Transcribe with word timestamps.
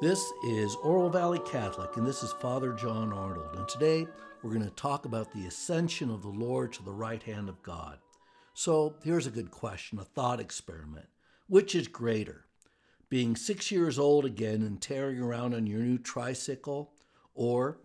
This 0.00 0.32
is 0.42 0.74
Oro 0.82 1.08
Valley 1.08 1.38
Catholic, 1.46 1.96
and 1.96 2.04
this 2.04 2.24
is 2.24 2.32
Father 2.32 2.72
John 2.72 3.12
Arnold. 3.12 3.54
And 3.54 3.68
today 3.68 4.08
we're 4.42 4.50
going 4.50 4.64
to 4.64 4.70
talk 4.70 5.04
about 5.04 5.32
the 5.32 5.46
ascension 5.46 6.10
of 6.10 6.20
the 6.20 6.28
Lord 6.28 6.72
to 6.72 6.82
the 6.82 6.90
right 6.90 7.22
hand 7.22 7.48
of 7.48 7.62
God. 7.62 7.98
So 8.54 8.96
here's 9.04 9.28
a 9.28 9.30
good 9.30 9.52
question, 9.52 10.00
a 10.00 10.04
thought 10.04 10.40
experiment. 10.40 11.06
Which 11.46 11.76
is 11.76 11.86
greater, 11.86 12.44
being 13.08 13.36
six 13.36 13.70
years 13.70 13.96
old 13.96 14.24
again 14.24 14.62
and 14.62 14.82
tearing 14.82 15.20
around 15.20 15.54
on 15.54 15.64
your 15.68 15.80
new 15.80 15.98
tricycle, 15.98 16.92
or 17.32 17.78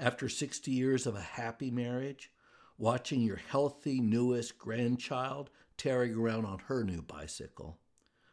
after 0.00 0.28
60 0.28 0.72
years 0.72 1.06
of 1.06 1.14
a 1.14 1.20
happy 1.20 1.70
marriage, 1.70 2.32
watching 2.76 3.22
your 3.22 3.40
healthy 3.48 4.00
newest 4.00 4.58
grandchild 4.58 5.48
tearing 5.76 6.16
around 6.16 6.44
on 6.44 6.58
her 6.66 6.82
new 6.82 7.02
bicycle? 7.02 7.78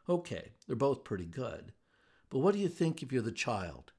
Okay, 0.10 0.54
they're 0.66 0.76
both 0.76 1.04
pretty 1.04 1.26
good. 1.26 1.74
But 2.30 2.40
what 2.40 2.54
do 2.54 2.60
you 2.60 2.70
think 2.70 3.02
if 3.02 3.12
you're 3.12 3.22
the 3.22 3.32
child? 3.32 3.94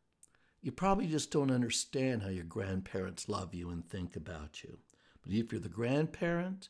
You 0.61 0.73
probably 0.73 1.07
just 1.07 1.31
don't 1.31 1.51
understand 1.51 2.23
how 2.23 2.29
your 2.29 2.45
grandparents 2.45 3.29
love 3.29 3.55
you 3.55 3.71
and 3.71 3.89
think 3.89 4.17
about 4.17 4.63
you. 4.63 4.79
But 5.23 5.33
if 5.33 5.53
you're 5.53 5.61
the 5.61 5.69
grandparent, 5.69 6.69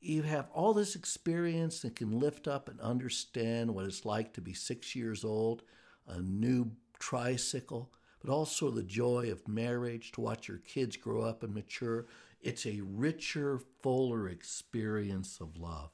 you 0.00 0.22
have 0.22 0.48
all 0.52 0.74
this 0.74 0.94
experience 0.94 1.82
and 1.84 1.94
can 1.94 2.18
lift 2.18 2.46
up 2.46 2.68
and 2.68 2.80
understand 2.80 3.74
what 3.74 3.86
it's 3.86 4.04
like 4.04 4.34
to 4.34 4.40
be 4.40 4.52
six 4.52 4.94
years 4.94 5.24
old, 5.24 5.62
a 6.06 6.20
new 6.20 6.72
tricycle, 6.98 7.92
but 8.20 8.30
also 8.30 8.70
the 8.70 8.82
joy 8.82 9.30
of 9.30 9.48
marriage, 9.48 10.12
to 10.12 10.20
watch 10.20 10.48
your 10.48 10.58
kids 10.58 10.96
grow 10.96 11.22
up 11.22 11.42
and 11.42 11.54
mature. 11.54 12.06
It's 12.40 12.66
a 12.66 12.80
richer, 12.82 13.60
fuller 13.82 14.28
experience 14.28 15.38
of 15.40 15.56
love. 15.56 15.90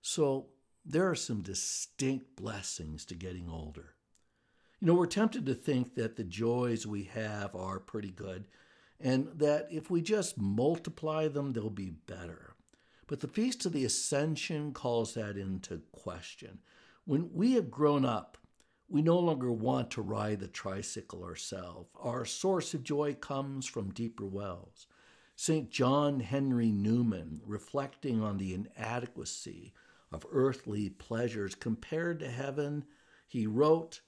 So 0.00 0.46
there 0.84 1.08
are 1.08 1.14
some 1.14 1.42
distinct 1.42 2.36
blessings 2.36 3.04
to 3.06 3.14
getting 3.14 3.48
older. 3.48 3.94
You 4.80 4.86
know, 4.86 4.94
we're 4.94 5.06
tempted 5.06 5.44
to 5.46 5.54
think 5.54 5.94
that 5.96 6.16
the 6.16 6.24
joys 6.24 6.86
we 6.86 7.04
have 7.04 7.54
are 7.56 7.80
pretty 7.80 8.10
good 8.10 8.46
and 9.00 9.28
that 9.36 9.68
if 9.70 9.90
we 9.90 10.02
just 10.02 10.38
multiply 10.38 11.28
them, 11.28 11.52
they'll 11.52 11.70
be 11.70 11.90
better. 11.90 12.54
But 13.06 13.20
the 13.20 13.28
Feast 13.28 13.64
of 13.64 13.72
the 13.72 13.84
Ascension 13.84 14.72
calls 14.72 15.14
that 15.14 15.36
into 15.36 15.82
question. 15.92 16.58
When 17.04 17.30
we 17.32 17.52
have 17.52 17.70
grown 17.70 18.04
up, 18.04 18.36
we 18.88 19.02
no 19.02 19.18
longer 19.18 19.52
want 19.52 19.90
to 19.92 20.02
ride 20.02 20.40
the 20.40 20.48
tricycle 20.48 21.24
ourselves. 21.24 21.88
Our 22.00 22.24
source 22.24 22.74
of 22.74 22.82
joy 22.82 23.14
comes 23.14 23.66
from 23.66 23.92
deeper 23.92 24.26
wells. 24.26 24.86
St. 25.36 25.70
John 25.70 26.20
Henry 26.20 26.72
Newman, 26.72 27.40
reflecting 27.46 28.22
on 28.22 28.38
the 28.38 28.54
inadequacy 28.54 29.72
of 30.10 30.26
earthly 30.32 30.88
pleasures 30.90 31.54
compared 31.54 32.18
to 32.20 32.30
heaven, 32.30 32.84
he 33.26 33.46
wrote, 33.46 34.00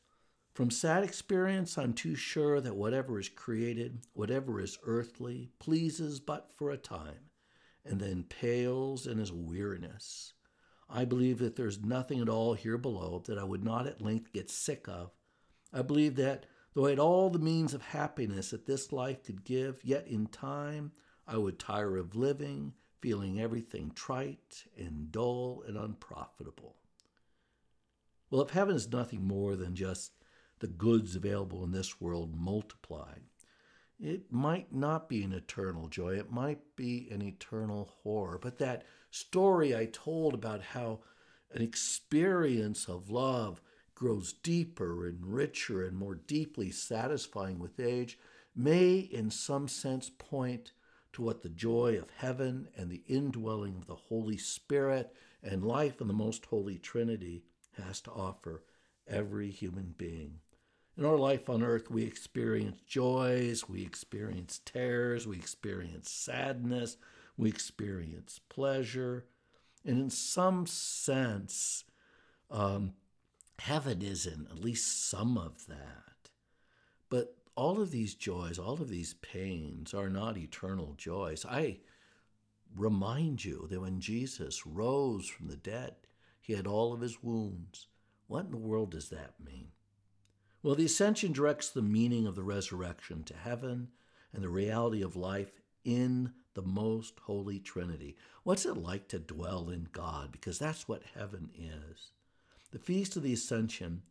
from 0.54 0.70
sad 0.70 1.04
experience, 1.04 1.78
I'm 1.78 1.92
too 1.92 2.14
sure 2.14 2.60
that 2.60 2.76
whatever 2.76 3.18
is 3.20 3.28
created, 3.28 4.00
whatever 4.12 4.60
is 4.60 4.78
earthly, 4.84 5.50
pleases 5.58 6.20
but 6.20 6.50
for 6.56 6.70
a 6.70 6.76
time, 6.76 7.30
and 7.84 8.00
then 8.00 8.24
pales 8.24 9.06
in 9.06 9.18
his 9.18 9.32
weariness. 9.32 10.32
I 10.88 11.04
believe 11.04 11.38
that 11.38 11.54
there's 11.54 11.84
nothing 11.84 12.20
at 12.20 12.28
all 12.28 12.54
here 12.54 12.78
below 12.78 13.22
that 13.26 13.38
I 13.38 13.44
would 13.44 13.62
not 13.62 13.86
at 13.86 14.02
length 14.02 14.32
get 14.32 14.50
sick 14.50 14.88
of. 14.88 15.12
I 15.72 15.82
believe 15.82 16.16
that 16.16 16.46
though 16.74 16.86
I 16.86 16.90
had 16.90 16.98
all 16.98 17.30
the 17.30 17.38
means 17.38 17.74
of 17.74 17.82
happiness 17.82 18.50
that 18.50 18.66
this 18.66 18.92
life 18.92 19.22
could 19.22 19.44
give, 19.44 19.78
yet 19.84 20.08
in 20.08 20.26
time 20.26 20.90
I 21.28 21.36
would 21.36 21.60
tire 21.60 21.96
of 21.96 22.16
living, 22.16 22.72
feeling 23.00 23.40
everything 23.40 23.92
trite 23.94 24.64
and 24.76 25.12
dull 25.12 25.62
and 25.66 25.76
unprofitable. 25.76 26.74
Well, 28.30 28.42
if 28.42 28.50
heaven 28.50 28.74
is 28.74 28.90
nothing 28.90 29.24
more 29.24 29.54
than 29.54 29.74
just 29.74 30.12
the 30.60 30.68
goods 30.68 31.16
available 31.16 31.64
in 31.64 31.72
this 31.72 32.00
world 32.00 32.34
multiplied. 32.36 33.22
It 33.98 34.32
might 34.32 34.72
not 34.72 35.08
be 35.08 35.22
an 35.22 35.32
eternal 35.32 35.88
joy, 35.88 36.16
it 36.16 36.30
might 36.30 36.60
be 36.76 37.08
an 37.10 37.20
eternal 37.20 37.92
horror. 38.02 38.38
But 38.40 38.58
that 38.58 38.84
story 39.10 39.76
I 39.76 39.86
told 39.86 40.32
about 40.32 40.62
how 40.62 41.00
an 41.52 41.60
experience 41.60 42.88
of 42.88 43.10
love 43.10 43.60
grows 43.94 44.32
deeper 44.32 45.06
and 45.06 45.26
richer 45.26 45.84
and 45.84 45.96
more 45.96 46.14
deeply 46.14 46.70
satisfying 46.70 47.58
with 47.58 47.78
age 47.78 48.18
may, 48.54 48.98
in 48.98 49.30
some 49.30 49.68
sense, 49.68 50.10
point 50.10 50.72
to 51.12 51.22
what 51.22 51.42
the 51.42 51.48
joy 51.48 51.98
of 51.98 52.10
heaven 52.16 52.68
and 52.76 52.90
the 52.90 53.02
indwelling 53.06 53.76
of 53.76 53.86
the 53.86 53.94
Holy 53.94 54.38
Spirit 54.38 55.14
and 55.42 55.64
life 55.64 56.00
in 56.00 56.08
the 56.08 56.14
most 56.14 56.46
holy 56.46 56.78
Trinity 56.78 57.44
has 57.72 58.00
to 58.02 58.10
offer 58.10 58.62
every 59.06 59.50
human 59.50 59.94
being. 59.98 60.38
In 61.00 61.06
our 61.06 61.16
life 61.16 61.48
on 61.48 61.62
earth, 61.62 61.90
we 61.90 62.02
experience 62.02 62.78
joys, 62.86 63.66
we 63.66 63.80
experience 63.82 64.60
tears, 64.66 65.26
we 65.26 65.38
experience 65.38 66.10
sadness, 66.10 66.98
we 67.38 67.48
experience 67.48 68.38
pleasure. 68.50 69.24
And 69.82 69.98
in 69.98 70.10
some 70.10 70.66
sense, 70.66 71.84
um, 72.50 72.92
heaven 73.60 74.02
is 74.02 74.26
in 74.26 74.46
at 74.50 74.62
least 74.62 75.08
some 75.08 75.38
of 75.38 75.66
that. 75.68 76.28
But 77.08 77.34
all 77.54 77.80
of 77.80 77.92
these 77.92 78.14
joys, 78.14 78.58
all 78.58 78.74
of 78.74 78.90
these 78.90 79.14
pains 79.14 79.94
are 79.94 80.10
not 80.10 80.36
eternal 80.36 80.92
joys. 80.98 81.46
I 81.46 81.78
remind 82.76 83.42
you 83.42 83.66
that 83.70 83.80
when 83.80 84.00
Jesus 84.00 84.66
rose 84.66 85.26
from 85.26 85.48
the 85.48 85.56
dead, 85.56 85.94
he 86.42 86.52
had 86.52 86.66
all 86.66 86.92
of 86.92 87.00
his 87.00 87.22
wounds. 87.22 87.86
What 88.26 88.44
in 88.44 88.50
the 88.50 88.58
world 88.58 88.90
does 88.90 89.08
that 89.08 89.32
mean? 89.42 89.68
Well, 90.62 90.74
the 90.74 90.84
ascension 90.84 91.32
directs 91.32 91.70
the 91.70 91.80
meaning 91.80 92.26
of 92.26 92.34
the 92.36 92.42
resurrection 92.42 93.24
to 93.24 93.34
heaven 93.34 93.88
and 94.32 94.42
the 94.42 94.50
reality 94.50 95.02
of 95.02 95.16
life 95.16 95.52
in 95.84 96.32
the 96.52 96.62
most 96.62 97.18
holy 97.20 97.58
Trinity. 97.58 98.16
What's 98.42 98.66
it 98.66 98.76
like 98.76 99.08
to 99.08 99.18
dwell 99.18 99.70
in 99.70 99.88
God? 99.92 100.30
Because 100.30 100.58
that's 100.58 100.86
what 100.86 101.02
heaven 101.14 101.48
is. 101.58 102.10
The 102.72 102.78
Feast 102.78 103.16
of 103.16 103.22
the 103.22 103.32
Ascension 103.32 104.02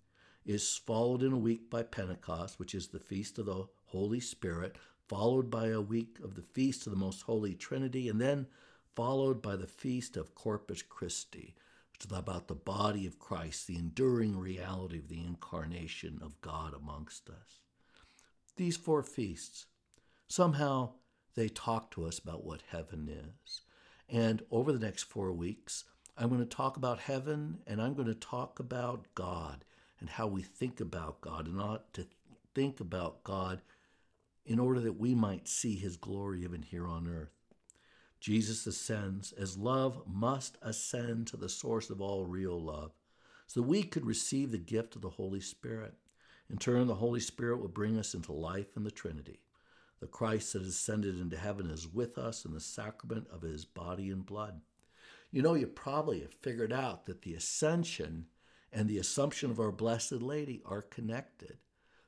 is 0.43 0.75
followed 0.77 1.21
in 1.21 1.33
a 1.33 1.37
week 1.37 1.69
by 1.69 1.83
Pentecost, 1.83 2.57
which 2.57 2.73
is 2.73 2.87
the 2.87 2.99
Feast 2.99 3.37
of 3.37 3.45
the 3.45 3.67
Holy 3.85 4.19
Spirit, 4.19 4.75
followed 5.07 5.51
by 5.51 5.67
a 5.67 5.81
week 5.81 6.17
of 6.23 6.33
the 6.33 6.41
Feast 6.41 6.87
of 6.87 6.91
the 6.91 6.99
Most 6.99 7.21
Holy 7.21 7.53
Trinity, 7.53 8.09
and 8.09 8.19
then 8.19 8.47
followed 8.95 9.41
by 9.41 9.55
the 9.55 9.67
Feast 9.67 10.17
of 10.17 10.33
Corpus 10.33 10.81
Christi, 10.81 11.53
about 12.11 12.47
the 12.47 12.55
body 12.55 13.05
of 13.05 13.19
Christ, 13.19 13.67
the 13.67 13.77
enduring 13.77 14.37
reality 14.37 14.97
of 14.99 15.09
the 15.09 15.23
incarnation 15.23 16.19
of 16.21 16.39
God 16.41 16.73
amongst 16.73 17.29
us. 17.29 17.59
These 18.55 18.77
four 18.77 19.03
feasts, 19.03 19.67
somehow 20.27 20.91
they 21.35 21.49
talk 21.49 21.91
to 21.91 22.05
us 22.05 22.19
about 22.19 22.43
what 22.43 22.61
heaven 22.69 23.09
is. 23.09 23.61
And 24.09 24.41
over 24.51 24.71
the 24.71 24.79
next 24.79 25.03
four 25.03 25.31
weeks, 25.31 25.85
I'm 26.17 26.29
going 26.29 26.41
to 26.41 26.45
talk 26.45 26.75
about 26.75 26.99
heaven 26.99 27.59
and 27.65 27.81
I'm 27.81 27.93
going 27.93 28.07
to 28.07 28.15
talk 28.15 28.59
about 28.59 29.05
God 29.15 29.63
and 29.99 30.09
how 30.09 30.27
we 30.27 30.41
think 30.41 30.79
about 30.79 31.21
God 31.21 31.47
and 31.47 31.61
ought 31.61 31.93
to 31.93 32.07
think 32.55 32.79
about 32.79 33.23
God 33.23 33.61
in 34.45 34.59
order 34.59 34.79
that 34.81 34.99
we 34.99 35.13
might 35.13 35.47
see 35.47 35.75
his 35.75 35.95
glory 35.95 36.43
even 36.43 36.63
here 36.63 36.87
on 36.87 37.07
earth. 37.07 37.38
Jesus 38.19 38.67
ascends 38.67 39.31
as 39.33 39.57
love 39.57 40.01
must 40.05 40.57
ascend 40.61 41.27
to 41.27 41.37
the 41.37 41.49
source 41.49 41.89
of 41.89 42.01
all 42.01 42.25
real 42.25 42.61
love, 42.61 42.91
so 43.47 43.61
that 43.61 43.67
we 43.67 43.83
could 43.83 44.05
receive 44.05 44.51
the 44.51 44.57
gift 44.57 44.95
of 44.95 45.01
the 45.01 45.09
Holy 45.09 45.39
Spirit. 45.39 45.93
In 46.49 46.57
turn, 46.57 46.87
the 46.87 46.95
Holy 46.95 47.19
Spirit 47.19 47.57
will 47.57 47.69
bring 47.69 47.97
us 47.97 48.13
into 48.13 48.33
life 48.33 48.75
in 48.75 48.83
the 48.83 48.91
Trinity. 48.91 49.39
The 49.99 50.07
Christ 50.07 50.53
that 50.53 50.63
ascended 50.63 51.19
into 51.19 51.37
heaven 51.37 51.69
is 51.69 51.87
with 51.87 52.17
us 52.17 52.45
in 52.45 52.53
the 52.53 52.59
sacrament 52.59 53.27
of 53.31 53.41
his 53.41 53.65
body 53.65 54.09
and 54.09 54.25
blood. 54.25 54.61
You 55.31 55.41
know, 55.41 55.53
you 55.53 55.67
probably 55.67 56.21
have 56.21 56.33
figured 56.33 56.73
out 56.73 57.05
that 57.05 57.21
the 57.21 57.35
ascension 57.35 58.25
and 58.71 58.87
the 58.87 58.97
assumption 58.97 59.51
of 59.51 59.59
our 59.59 59.71
Blessed 59.71 60.21
Lady 60.21 60.61
are 60.65 60.81
connected. 60.81 61.57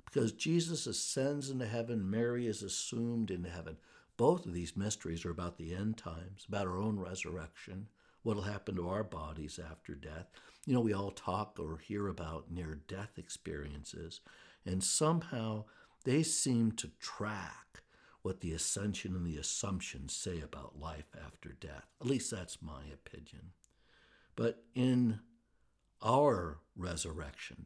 Because 0.06 0.32
Jesus 0.32 0.88
ascends 0.88 1.50
into 1.50 1.66
heaven, 1.66 2.10
Mary 2.10 2.48
is 2.48 2.64
assumed 2.64 3.32
into 3.32 3.50
heaven. 3.50 3.78
Both 4.22 4.46
of 4.46 4.54
these 4.54 4.78
mysteries 4.78 5.26
are 5.26 5.32
about 5.32 5.58
the 5.58 5.74
end 5.74 5.98
times, 5.98 6.46
about 6.48 6.68
our 6.68 6.78
own 6.78 7.00
resurrection, 7.00 7.88
what 8.22 8.36
will 8.36 8.44
happen 8.44 8.76
to 8.76 8.88
our 8.88 9.04
bodies 9.04 9.58
after 9.58 9.96
death. 9.96 10.28
You 10.68 10.76
know, 10.76 10.80
we 10.80 10.94
all 10.94 11.10
talk 11.10 11.58
or 11.60 11.80
hear 11.80 12.08
about 12.08 12.52
near 12.52 12.76
death 12.88 13.18
experiences, 13.18 14.22
and 14.64 14.84
somehow 14.84 15.66
they 16.04 16.22
seem 16.22 16.74
to 16.74 16.92
track 17.00 17.82
what 18.22 18.42
the 18.42 18.54
ascension 18.54 19.16
and 19.16 19.26
the 19.26 19.38
assumption 19.38 20.08
say 20.08 20.40
about 20.40 20.80
life 20.80 21.16
after 21.26 21.54
death. 21.54 21.88
At 22.00 22.06
least 22.06 22.30
that's 22.30 22.62
my 22.62 22.84
opinion. 22.94 23.54
But 24.36 24.64
in 24.76 25.22
our 26.00 26.60
resurrection, 26.76 27.66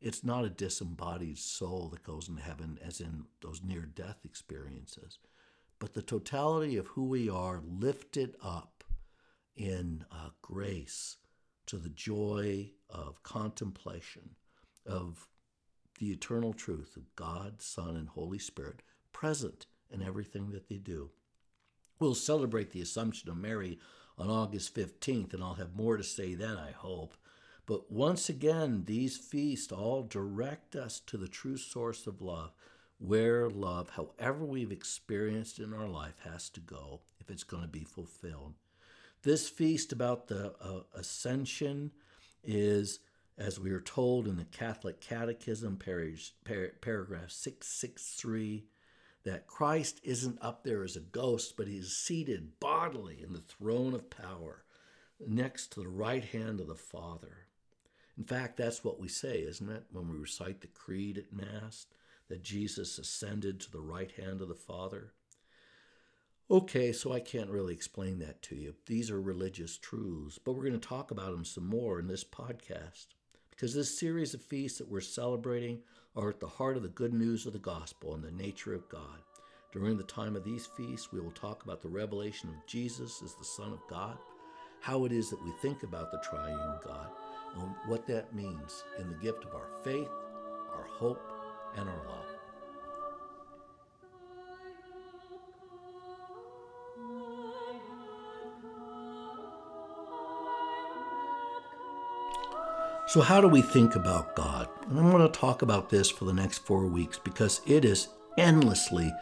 it's 0.00 0.24
not 0.24 0.44
a 0.44 0.50
disembodied 0.50 1.38
soul 1.38 1.90
that 1.90 2.02
goes 2.02 2.28
into 2.28 2.42
heaven 2.42 2.80
as 2.84 3.00
in 3.00 3.26
those 3.40 3.62
near 3.62 3.82
death 3.82 4.24
experiences 4.24 5.20
but 5.82 5.94
the 5.94 6.00
totality 6.00 6.76
of 6.76 6.86
who 6.86 7.02
we 7.02 7.28
are 7.28 7.60
lifted 7.66 8.36
up 8.40 8.84
in 9.56 10.04
uh, 10.12 10.28
grace 10.40 11.16
to 11.66 11.76
the 11.76 11.88
joy 11.88 12.70
of 12.88 13.24
contemplation, 13.24 14.36
of 14.86 15.26
the 15.98 16.12
eternal 16.12 16.52
truth 16.52 16.94
of 16.96 17.12
God, 17.16 17.60
Son, 17.60 17.96
and 17.96 18.08
Holy 18.10 18.38
Spirit 18.38 18.82
present 19.10 19.66
in 19.90 20.04
everything 20.04 20.50
that 20.50 20.68
they 20.68 20.76
do. 20.76 21.10
We'll 21.98 22.14
celebrate 22.14 22.70
the 22.70 22.80
Assumption 22.80 23.28
of 23.28 23.36
Mary 23.36 23.80
on 24.16 24.30
August 24.30 24.76
15th, 24.76 25.34
and 25.34 25.42
I'll 25.42 25.54
have 25.54 25.74
more 25.74 25.96
to 25.96 26.04
say 26.04 26.34
then, 26.36 26.58
I 26.58 26.70
hope. 26.70 27.16
But 27.66 27.90
once 27.90 28.28
again, 28.28 28.84
these 28.86 29.16
feasts 29.16 29.72
all 29.72 30.04
direct 30.04 30.76
us 30.76 31.00
to 31.06 31.16
the 31.16 31.26
true 31.26 31.56
source 31.56 32.06
of 32.06 32.22
love, 32.22 32.52
where 33.02 33.50
love, 33.50 33.90
however 33.90 34.44
we've 34.44 34.70
experienced 34.70 35.58
in 35.58 35.74
our 35.74 35.88
life, 35.88 36.20
has 36.24 36.48
to 36.50 36.60
go 36.60 37.00
if 37.20 37.30
it's 37.30 37.42
going 37.42 37.62
to 37.62 37.68
be 37.68 37.84
fulfilled. 37.84 38.54
This 39.22 39.48
feast 39.48 39.92
about 39.92 40.28
the 40.28 40.54
uh, 40.60 40.80
ascension 40.94 41.90
is, 42.44 43.00
as 43.36 43.58
we 43.58 43.70
are 43.70 43.80
told 43.80 44.28
in 44.28 44.36
the 44.36 44.44
Catholic 44.44 45.00
Catechism, 45.00 45.78
paragraph 45.78 47.30
663, 47.30 48.64
that 49.24 49.46
Christ 49.46 50.00
isn't 50.04 50.38
up 50.40 50.62
there 50.62 50.84
as 50.84 50.96
a 50.96 51.00
ghost, 51.00 51.56
but 51.56 51.68
he's 51.68 51.96
seated 51.96 52.60
bodily 52.60 53.22
in 53.22 53.32
the 53.32 53.40
throne 53.40 53.94
of 53.94 54.10
power 54.10 54.64
next 55.24 55.72
to 55.72 55.80
the 55.80 55.88
right 55.88 56.24
hand 56.24 56.60
of 56.60 56.66
the 56.66 56.74
Father. 56.74 57.46
In 58.16 58.24
fact, 58.24 58.56
that's 58.56 58.84
what 58.84 59.00
we 59.00 59.08
say, 59.08 59.38
isn't 59.38 59.70
it, 59.70 59.84
when 59.90 60.08
we 60.08 60.18
recite 60.18 60.60
the 60.60 60.66
Creed 60.68 61.18
at 61.18 61.32
Mass, 61.32 61.86
that 62.32 62.42
Jesus 62.42 62.98
ascended 62.98 63.60
to 63.60 63.70
the 63.70 63.78
right 63.78 64.10
hand 64.12 64.40
of 64.40 64.48
the 64.48 64.54
Father? 64.54 65.12
Okay, 66.50 66.90
so 66.90 67.12
I 67.12 67.20
can't 67.20 67.50
really 67.50 67.74
explain 67.74 68.20
that 68.20 68.40
to 68.44 68.56
you. 68.56 68.74
These 68.86 69.10
are 69.10 69.20
religious 69.20 69.76
truths, 69.76 70.38
but 70.42 70.52
we're 70.52 70.64
going 70.64 70.80
to 70.80 70.88
talk 70.88 71.10
about 71.10 71.32
them 71.32 71.44
some 71.44 71.66
more 71.66 72.00
in 72.00 72.06
this 72.06 72.24
podcast 72.24 73.08
because 73.50 73.74
this 73.74 73.98
series 73.98 74.32
of 74.32 74.40
feasts 74.40 74.78
that 74.78 74.88
we're 74.88 75.02
celebrating 75.02 75.80
are 76.16 76.30
at 76.30 76.40
the 76.40 76.48
heart 76.48 76.78
of 76.78 76.82
the 76.82 76.88
good 76.88 77.12
news 77.12 77.44
of 77.44 77.52
the 77.52 77.58
gospel 77.58 78.14
and 78.14 78.24
the 78.24 78.30
nature 78.30 78.72
of 78.72 78.88
God. 78.88 79.20
During 79.70 79.98
the 79.98 80.02
time 80.02 80.34
of 80.34 80.42
these 80.42 80.64
feasts, 80.74 81.12
we 81.12 81.20
will 81.20 81.32
talk 81.32 81.62
about 81.64 81.82
the 81.82 81.88
revelation 81.90 82.48
of 82.48 82.66
Jesus 82.66 83.20
as 83.22 83.34
the 83.34 83.44
Son 83.44 83.74
of 83.74 83.86
God, 83.90 84.16
how 84.80 85.04
it 85.04 85.12
is 85.12 85.28
that 85.28 85.44
we 85.44 85.52
think 85.60 85.82
about 85.82 86.10
the 86.10 86.22
triune 86.30 86.78
God, 86.82 87.08
and 87.58 87.74
what 87.88 88.06
that 88.06 88.34
means 88.34 88.84
in 88.98 89.10
the 89.10 89.16
gift 89.16 89.44
of 89.44 89.54
our 89.54 89.68
faith, 89.84 90.08
our 90.74 90.86
hope, 90.88 91.31
and 91.76 91.88
our. 91.88 92.12
So, 103.12 103.20
how 103.20 103.42
do 103.42 103.48
we 103.48 103.60
think 103.60 103.94
about 103.94 104.34
God? 104.34 104.70
And 104.88 104.98
I'm 104.98 105.10
going 105.10 105.30
to 105.30 105.38
talk 105.38 105.60
about 105.60 105.90
this 105.90 106.08
for 106.08 106.24
the 106.24 106.32
next 106.32 106.60
four 106.60 106.86
weeks 106.86 107.18
because 107.18 107.60
it 107.66 107.84
is 107.84 108.08
endlessly 108.38 109.12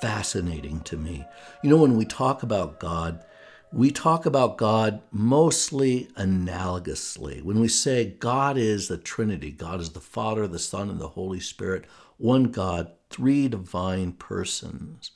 fascinating 0.00 0.82
to 0.82 0.96
me. 0.96 1.24
You 1.64 1.70
know, 1.70 1.78
when 1.78 1.96
we 1.96 2.04
talk 2.04 2.44
about 2.44 2.78
God, 2.78 3.24
we 3.72 3.90
talk 3.90 4.26
about 4.26 4.58
God 4.58 5.00
mostly 5.12 6.08
analogously. 6.16 7.42
When 7.42 7.60
we 7.60 7.68
say 7.68 8.16
God 8.18 8.58
is 8.58 8.88
the 8.88 8.98
Trinity, 8.98 9.52
God 9.52 9.80
is 9.80 9.90
the 9.90 10.00
Father, 10.00 10.48
the 10.48 10.58
Son, 10.58 10.90
and 10.90 11.00
the 11.00 11.08
Holy 11.08 11.40
Spirit, 11.40 11.84
one 12.16 12.44
God, 12.44 12.90
three 13.10 13.48
divine 13.48 14.12
persons. 14.12 15.12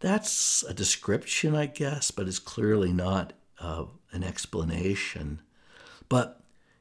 That's 0.00 0.62
a 0.64 0.74
description, 0.74 1.54
I 1.54 1.66
guess, 1.66 2.10
but 2.10 2.28
it's 2.28 2.38
clearly 2.38 2.92
not 2.92 3.32
uh, 3.58 3.86
an 4.12 4.22
explanation. 4.22 5.40
But 6.08 6.40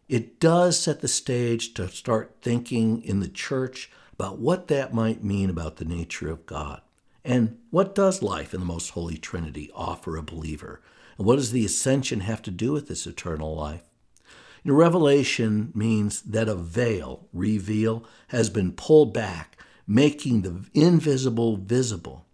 it 0.09 0.39
does 0.39 0.77
set 0.79 0.99
the 0.99 1.07
stage 1.07 1.73
to 1.75 1.87
start 1.87 2.35
thinking 2.41 3.01
in 3.01 3.21
the 3.21 3.27
church 3.27 3.89
about 4.13 4.39
what 4.39 4.67
that 4.67 4.93
might 4.93 5.23
mean 5.23 5.49
about 5.49 5.77
the 5.77 5.85
nature 5.85 6.29
of 6.29 6.45
God. 6.45 6.81
And 7.23 7.57
what 7.71 7.95
does 7.95 8.21
life 8.21 8.53
in 8.53 8.59
the 8.59 8.65
most 8.65 8.91
holy 8.91 9.17
Trinity 9.17 9.71
offer 9.73 10.15
a 10.15 10.23
believer? 10.23 10.81
And 11.17 11.25
what 11.25 11.37
does 11.37 11.51
the 11.51 11.65
ascension 11.65 12.21
have 12.21 12.41
to 12.43 12.51
do 12.51 12.71
with 12.71 12.87
this 12.87 13.07
eternal 13.07 13.55
life? 13.55 13.83
You 14.63 14.71
know, 14.71 14.77
revelation 14.77 15.71
means 15.73 16.21
that 16.21 16.49
a 16.49 16.55
veil, 16.55 17.27
reveal, 17.33 18.05
has 18.29 18.49
been 18.49 18.73
pulled 18.73 19.13
back, 19.13 19.57
making 19.87 20.41
the 20.41 20.65
invisible 20.73 21.57
visible. 21.57 22.25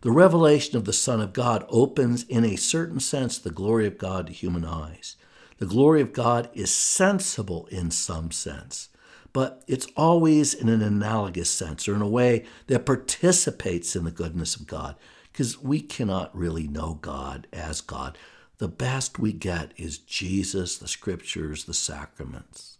The 0.00 0.10
revelation 0.10 0.76
of 0.76 0.84
the 0.84 0.92
Son 0.92 1.20
of 1.20 1.32
God 1.32 1.64
opens, 1.68 2.24
in 2.24 2.44
a 2.44 2.56
certain 2.56 2.98
sense, 2.98 3.38
the 3.38 3.50
glory 3.50 3.86
of 3.86 3.98
God 3.98 4.26
to 4.26 4.32
human 4.32 4.64
eyes. 4.64 5.16
The 5.58 5.66
glory 5.66 6.00
of 6.00 6.12
God 6.12 6.50
is 6.54 6.74
sensible 6.74 7.66
in 7.66 7.92
some 7.92 8.32
sense, 8.32 8.88
but 9.32 9.62
it's 9.68 9.86
always 9.96 10.54
in 10.54 10.68
an 10.68 10.82
analogous 10.82 11.50
sense 11.50 11.86
or 11.86 11.94
in 11.94 12.02
a 12.02 12.08
way 12.08 12.44
that 12.66 12.84
participates 12.84 13.94
in 13.94 14.02
the 14.02 14.10
goodness 14.10 14.56
of 14.56 14.66
God 14.66 14.96
because 15.30 15.62
we 15.62 15.80
cannot 15.80 16.36
really 16.36 16.66
know 16.66 16.98
God 17.00 17.46
as 17.52 17.80
God. 17.80 18.18
The 18.62 18.68
best 18.68 19.18
we 19.18 19.32
get 19.32 19.72
is 19.76 19.98
Jesus, 19.98 20.78
the 20.78 20.86
scriptures, 20.86 21.64
the 21.64 21.74
sacraments. 21.74 22.78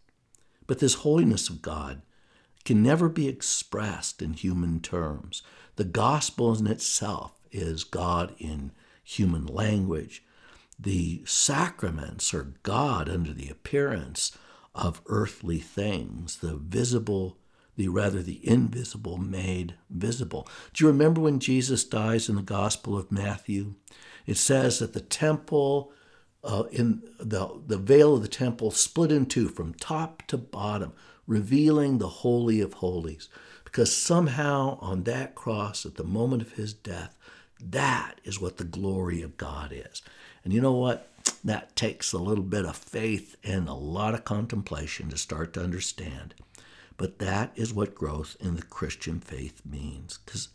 But 0.68 0.78
this 0.78 0.94
holiness 0.94 1.48
of 1.48 1.60
God 1.60 2.02
can 2.64 2.84
never 2.84 3.08
be 3.08 3.26
expressed 3.26 4.22
in 4.22 4.34
human 4.34 4.78
terms. 4.78 5.42
The 5.74 5.82
gospel 5.82 6.56
in 6.56 6.68
itself 6.68 7.40
is 7.50 7.82
God 7.82 8.32
in 8.38 8.70
human 9.02 9.44
language 9.44 10.22
the 10.78 11.22
sacraments 11.24 12.32
are 12.34 12.54
God 12.62 13.08
under 13.08 13.32
the 13.32 13.48
appearance 13.48 14.36
of 14.74 15.00
earthly 15.06 15.58
things, 15.58 16.38
the 16.38 16.56
visible, 16.56 17.38
the 17.76 17.88
rather 17.88 18.22
the 18.22 18.40
invisible 18.46 19.16
made 19.16 19.74
visible. 19.90 20.46
Do 20.74 20.84
you 20.84 20.90
remember 20.90 21.20
when 21.20 21.40
Jesus 21.40 21.84
dies 21.84 22.28
in 22.28 22.36
the 22.36 22.42
Gospel 22.42 22.96
of 22.96 23.12
Matthew? 23.12 23.74
It 24.26 24.36
says 24.36 24.78
that 24.78 24.92
the 24.92 25.00
temple, 25.00 25.92
uh, 26.44 26.64
in 26.70 27.02
the 27.18 27.60
the 27.66 27.78
veil 27.78 28.14
of 28.14 28.22
the 28.22 28.28
temple, 28.28 28.70
split 28.70 29.12
in 29.12 29.26
two 29.26 29.48
from 29.48 29.74
top 29.74 30.26
to 30.28 30.38
bottom, 30.38 30.92
revealing 31.26 31.98
the 31.98 32.08
holy 32.08 32.60
of 32.60 32.74
holies. 32.74 33.28
Because 33.64 33.96
somehow 33.96 34.78
on 34.80 35.04
that 35.04 35.34
cross, 35.34 35.86
at 35.86 35.94
the 35.94 36.04
moment 36.04 36.42
of 36.42 36.52
his 36.52 36.74
death, 36.74 37.16
that 37.58 38.20
is 38.24 38.40
what 38.40 38.58
the 38.58 38.64
glory 38.64 39.22
of 39.22 39.36
God 39.36 39.72
is. 39.72 40.02
And 40.44 40.52
you 40.52 40.60
know 40.60 40.74
what? 40.74 41.08
That 41.44 41.74
takes 41.76 42.12
a 42.12 42.18
little 42.18 42.44
bit 42.44 42.66
of 42.66 42.76
faith 42.76 43.36
and 43.42 43.68
a 43.68 43.74
lot 43.74 44.14
of 44.14 44.24
contemplation 44.24 45.08
to 45.08 45.16
start 45.16 45.54
to 45.54 45.62
understand. 45.62 46.34
But 46.96 47.18
that 47.20 47.52
is 47.56 47.72
what 47.72 47.94
growth 47.94 48.36
in 48.40 48.56
the 48.56 48.62
Christian 48.62 49.20
faith 49.20 49.62
means. 49.64 50.18
Because 50.24 50.48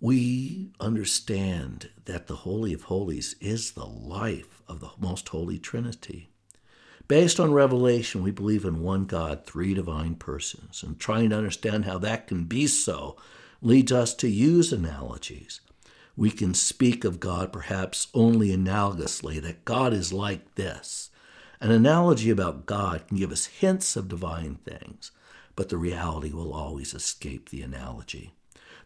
we 0.00 0.72
understand 0.78 1.90
that 2.04 2.26
the 2.26 2.36
Holy 2.36 2.72
of 2.72 2.82
Holies 2.84 3.34
is 3.40 3.72
the 3.72 3.86
life 3.86 4.62
of 4.68 4.80
the 4.80 4.90
most 4.98 5.28
holy 5.28 5.58
Trinity. 5.58 6.28
Based 7.08 7.38
on 7.38 7.52
revelation, 7.52 8.22
we 8.22 8.30
believe 8.30 8.64
in 8.64 8.82
one 8.82 9.06
God, 9.06 9.46
three 9.46 9.74
divine 9.74 10.16
persons, 10.16 10.82
and 10.82 10.98
trying 10.98 11.30
to 11.30 11.38
understand 11.38 11.84
how 11.84 11.98
that 11.98 12.26
can 12.26 12.44
be 12.44 12.66
so 12.66 13.16
leads 13.62 13.92
us 13.92 14.12
to 14.14 14.28
use 14.28 14.72
analogies 14.72 15.60
we 16.16 16.30
can 16.30 16.54
speak 16.54 17.04
of 17.04 17.20
God 17.20 17.52
perhaps 17.52 18.08
only 18.14 18.48
analogously, 18.48 19.40
that 19.42 19.66
God 19.66 19.92
is 19.92 20.12
like 20.12 20.54
this. 20.54 21.10
An 21.60 21.70
analogy 21.70 22.30
about 22.30 22.66
God 22.66 23.06
can 23.06 23.18
give 23.18 23.30
us 23.30 23.46
hints 23.46 23.96
of 23.96 24.08
divine 24.08 24.56
things, 24.56 25.10
but 25.54 25.68
the 25.68 25.76
reality 25.76 26.32
will 26.32 26.54
always 26.54 26.94
escape 26.94 27.50
the 27.50 27.62
analogy. 27.62 28.32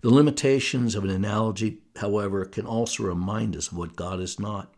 The 0.02 0.10
limitations 0.10 0.94
of 0.94 1.04
an 1.04 1.10
analogy, 1.10 1.78
however, 1.96 2.44
can 2.44 2.66
also 2.66 3.02
remind 3.02 3.54
us 3.54 3.68
of 3.68 3.76
what 3.76 3.96
God 3.96 4.20
is 4.20 4.40
not. 4.40 4.72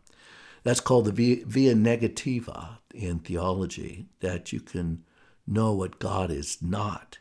That's 0.63 0.79
called 0.79 1.05
the 1.05 1.43
via, 1.45 1.75
negativa 1.75 2.77
in 2.93 3.19
theology, 3.19 4.07
that 4.19 4.51
you 4.51 4.59
can 4.59 5.03
know 5.47 5.73
what 5.73 5.99
God 5.99 6.31
is 6.31 6.61
not, 6.61 7.19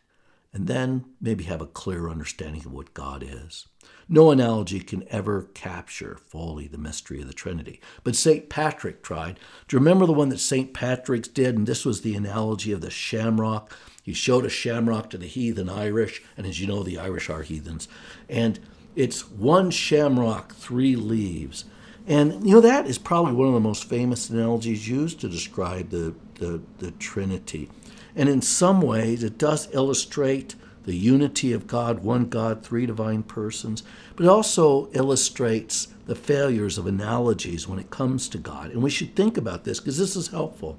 and 0.52 0.66
then 0.66 1.04
maybe 1.21 1.44
have 1.44 1.61
a 1.61 1.66
clear 1.66 2.09
understanding 2.09 2.64
of 2.64 2.73
what 2.73 2.94
God 2.94 3.23
is. 3.23 3.66
No 4.09 4.30
analogy 4.30 4.80
can 4.80 5.04
ever 5.09 5.49
capture 5.54 6.18
fully 6.28 6.68
the 6.68 6.78
mystery 6.78 7.21
of 7.21 7.26
the 7.26 7.32
Trinity. 7.32 7.80
But 8.04 8.14
St. 8.14 8.49
Patrick 8.49 9.02
tried. 9.02 9.40
Do 9.66 9.75
you 9.75 9.80
remember 9.80 10.06
the 10.06 10.12
one 10.12 10.28
that 10.28 10.38
St. 10.38 10.75
Patrick's 10.75 11.28
did? 11.28 11.56
And 11.56 11.66
this 11.66 11.85
was 11.85 12.02
the 12.02 12.14
analogy 12.14 12.73
of 12.73 12.80
the 12.80 12.90
shamrock. 12.90 13.76
He 14.02 14.12
showed 14.12 14.44
a 14.44 14.50
shamrock 14.50 15.11
to 15.11 15.18
the 15.18 15.26
heathen 15.26 15.68
Irish, 15.68 16.23
and 16.37 16.47
as 16.47 16.61
you 16.61 16.66
know, 16.66 16.82
the 16.82 16.99
Irish 16.99 17.30
are 17.30 17.42
heathens. 17.42 17.88
And 18.28 18.59
it's 18.97 19.30
one 19.30 19.71
shamrock, 19.71 20.54
three 20.54 20.97
leaves. 20.97 21.64
And 22.06 22.44
you 22.44 22.54
know, 22.56 22.61
that 22.61 22.87
is 22.87 22.99
probably 22.99 23.32
one 23.32 23.49
of 23.49 23.54
the 23.54 23.61
most 23.61 23.85
famous 23.85 24.28
analogies 24.28 24.88
used 24.88 25.21
to 25.21 25.28
describe 25.28 25.90
the, 25.90 26.14
the, 26.35 26.61
the 26.78 26.90
Trinity. 26.92 27.71
And 28.16 28.28
in 28.28 28.42
some 28.42 28.80
ways, 28.80 29.23
it 29.23 29.38
does 29.38 29.73
illustrate 29.73 30.56
the 30.85 30.97
unity 30.97 31.52
of 31.52 31.68
God, 31.68 32.00
one 32.00 32.25
God, 32.25 32.64
three 32.64 32.87
divine 32.87 33.23
persons, 33.23 33.85
but 34.16 34.26
it 34.26 34.28
also 34.28 34.90
illustrates 34.92 35.88
the 36.06 36.16
failures 36.16 36.76
of 36.76 36.87
analogies 36.87 37.68
when 37.68 37.78
it 37.78 37.90
comes 37.90 38.28
to 38.28 38.38
God. 38.38 38.73
And 38.73 38.82
we 38.82 38.90
should 38.90 39.14
think 39.14 39.37
about 39.37 39.62
this 39.62 39.78
because 39.78 39.99
this 39.99 40.16
is 40.16 40.28
helpful. 40.28 40.78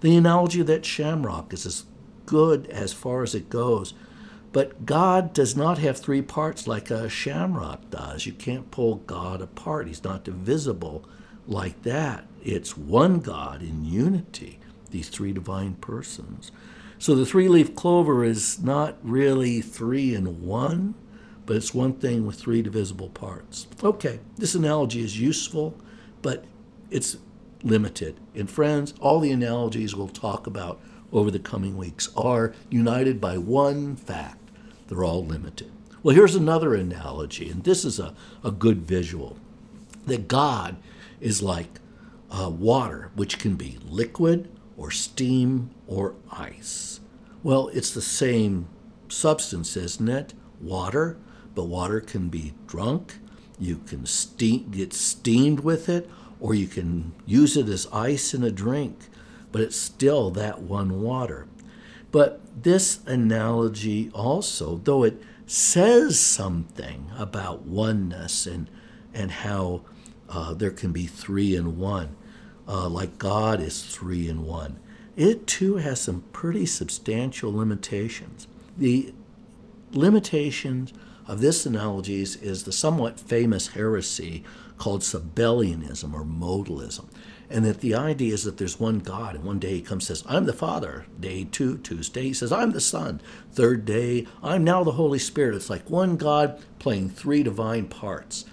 The 0.00 0.16
analogy 0.16 0.60
of 0.60 0.66
that 0.66 0.84
shamrock 0.84 1.52
is 1.52 1.64
as 1.66 1.84
good 2.28 2.66
as 2.66 2.92
far 2.92 3.22
as 3.22 3.34
it 3.34 3.48
goes. 3.48 3.94
But 4.52 4.84
God 4.84 5.32
does 5.32 5.56
not 5.56 5.78
have 5.78 5.96
three 5.96 6.20
parts 6.20 6.66
like 6.66 6.90
a 6.90 7.08
shamrock 7.08 7.88
does. 7.88 8.26
You 8.26 8.32
can't 8.32 8.70
pull 8.70 8.96
God 8.96 9.40
apart, 9.40 9.86
He's 9.86 10.04
not 10.04 10.24
divisible 10.24 11.08
like 11.46 11.82
that. 11.84 12.26
It's 12.42 12.76
one 12.76 13.20
God 13.20 13.62
in 13.62 13.86
unity, 13.86 14.58
these 14.90 15.08
three 15.08 15.32
divine 15.32 15.76
persons. 15.76 16.52
So 16.98 17.14
the 17.14 17.24
three 17.24 17.48
leaf 17.48 17.74
clover 17.74 18.22
is 18.24 18.62
not 18.62 18.98
really 19.02 19.62
three 19.62 20.14
in 20.14 20.42
one, 20.44 20.94
but 21.46 21.56
it's 21.56 21.72
one 21.72 21.94
thing 21.94 22.26
with 22.26 22.36
three 22.36 22.60
divisible 22.60 23.08
parts. 23.08 23.68
Okay, 23.82 24.20
this 24.36 24.54
analogy 24.54 25.00
is 25.00 25.18
useful, 25.18 25.78
but 26.20 26.44
it's 26.90 27.16
limited. 27.62 28.20
And 28.34 28.50
friends, 28.50 28.92
all 29.00 29.18
the 29.18 29.32
analogies 29.32 29.94
we'll 29.96 30.08
talk 30.08 30.46
about 30.46 30.78
over 31.12 31.30
the 31.30 31.38
coming 31.38 31.76
weeks 31.76 32.08
are 32.16 32.54
united 32.70 33.20
by 33.20 33.38
one 33.38 33.96
fact 33.96 34.50
they're 34.88 35.04
all 35.04 35.24
limited. 35.24 35.70
Well, 36.02 36.14
here's 36.14 36.34
another 36.34 36.74
analogy, 36.74 37.50
and 37.50 37.64
this 37.64 37.84
is 37.84 37.98
a, 37.98 38.14
a 38.44 38.50
good 38.50 38.82
visual 38.82 39.36
that 40.06 40.28
God 40.28 40.76
is 41.20 41.42
like 41.42 41.80
uh, 42.30 42.50
water, 42.50 43.10
which 43.14 43.38
can 43.38 43.56
be 43.56 43.78
liquid 43.84 44.50
or 44.76 44.90
steam 44.90 45.70
or 45.86 46.14
ice. 46.30 47.00
Well, 47.42 47.68
it's 47.68 47.90
the 47.90 48.02
same 48.02 48.68
substance, 49.08 49.76
isn't 49.76 50.08
it? 50.08 50.34
Water, 50.60 51.18
but 51.54 51.64
water 51.64 52.00
can 52.00 52.28
be 52.28 52.54
drunk. 52.66 53.18
You 53.58 53.78
can 53.78 54.06
steam, 54.06 54.70
get 54.70 54.92
steamed 54.92 55.60
with 55.60 55.88
it, 55.88 56.08
or 56.40 56.54
you 56.54 56.68
can 56.68 57.12
use 57.26 57.56
it 57.56 57.68
as 57.68 57.88
ice 57.92 58.34
in 58.34 58.44
a 58.44 58.50
drink, 58.50 59.08
but 59.52 59.60
it's 59.60 59.76
still 59.76 60.30
that 60.30 60.60
one 60.60 61.00
water. 61.00 61.46
But 62.10 62.40
this 62.62 63.00
analogy 63.06 64.10
also, 64.14 64.80
though 64.84 65.04
it 65.04 65.22
says 65.46 66.18
something 66.18 67.10
about 67.16 67.62
oneness 67.62 68.46
and, 68.46 68.68
and 69.14 69.30
how 69.30 69.82
uh, 70.28 70.54
there 70.54 70.70
can 70.70 70.92
be 70.92 71.06
three 71.06 71.54
in 71.54 71.78
one, 71.78 72.16
uh, 72.66 72.88
like 72.88 73.18
God 73.18 73.60
is 73.60 73.82
three 73.82 74.28
in 74.28 74.44
one, 74.44 74.78
it 75.16 75.46
too 75.46 75.76
has 75.76 76.00
some 76.00 76.22
pretty 76.32 76.66
substantial 76.66 77.54
limitations. 77.54 78.46
The 78.76 79.12
limitations 79.92 80.92
of 81.26 81.40
this 81.40 81.66
analogy 81.66 82.22
is 82.22 82.64
the 82.64 82.72
somewhat 82.72 83.18
famous 83.18 83.68
heresy 83.68 84.44
called 84.78 85.02
Sabellianism 85.02 86.14
or 86.14 86.24
modalism. 86.24 87.06
And 87.50 87.64
that 87.64 87.80
the 87.80 87.94
idea 87.94 88.34
is 88.34 88.44
that 88.44 88.58
there's 88.58 88.78
one 88.78 88.98
God, 88.98 89.34
and 89.34 89.44
one 89.44 89.58
day 89.58 89.76
he 89.76 89.80
comes 89.80 90.06
says, 90.06 90.22
I'm 90.28 90.44
the 90.44 90.52
Father. 90.52 91.06
Day 91.18 91.44
two, 91.50 91.78
Tuesday, 91.78 92.24
he 92.24 92.34
says, 92.34 92.52
I'm 92.52 92.72
the 92.72 92.80
Son. 92.80 93.22
Third 93.52 93.86
day, 93.86 94.26
I'm 94.42 94.64
now 94.64 94.84
the 94.84 94.92
Holy 94.92 95.18
Spirit. 95.18 95.54
It's 95.56 95.70
like 95.70 95.88
one 95.88 96.16
God 96.16 96.60
playing 96.78 97.08
three 97.08 97.42
divine 97.42 97.86
parts. 97.86 98.44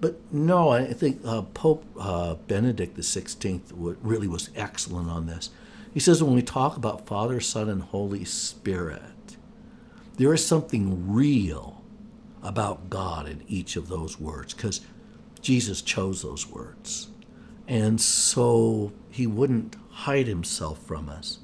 But 0.00 0.16
no, 0.32 0.70
I 0.70 0.92
think 0.92 1.20
uh, 1.24 1.42
Pope 1.42 1.84
uh, 1.98 2.34
Benedict 2.34 2.96
XVI 2.96 3.60
really 4.02 4.28
was 4.28 4.50
excellent 4.56 5.10
on 5.10 5.26
this. 5.26 5.50
He 5.92 6.00
says 6.00 6.22
when 6.22 6.34
we 6.34 6.42
talk 6.42 6.76
about 6.76 7.06
Father, 7.06 7.40
Son, 7.40 7.68
and 7.68 7.82
Holy 7.82 8.24
Spirit, 8.24 9.02
there 10.16 10.32
is 10.32 10.46
something 10.46 11.12
real 11.12 11.82
about 12.42 12.88
God 12.88 13.28
in 13.28 13.42
each 13.48 13.76
of 13.76 13.88
those 13.88 14.18
words 14.18 14.54
because 14.54 14.80
Jesus 15.42 15.82
chose 15.82 16.22
those 16.22 16.46
words. 16.46 17.08
And 17.70 18.00
so 18.00 18.92
he 19.10 19.28
wouldn't 19.28 19.76
hide 19.90 20.26
himself 20.26 20.82
from 20.82 21.08
us. 21.08 21.38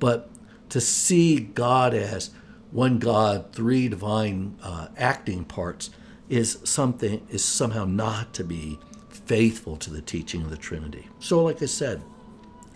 But 0.00 0.28
to 0.70 0.80
see 0.80 1.38
God 1.38 1.94
as 1.94 2.30
one 2.72 2.98
God, 2.98 3.52
three 3.52 3.88
divine 3.88 4.56
uh, 4.64 4.88
acting 4.96 5.44
parts 5.44 5.90
is 6.28 6.58
something 6.64 7.24
is 7.30 7.44
somehow 7.44 7.84
not 7.84 8.34
to 8.34 8.44
be 8.44 8.80
faithful 9.10 9.76
to 9.76 9.90
the 9.90 10.02
teaching 10.02 10.42
of 10.42 10.50
the 10.50 10.56
Trinity. 10.56 11.08
So, 11.20 11.44
like 11.44 11.62
I 11.62 11.66
said, 11.66 12.02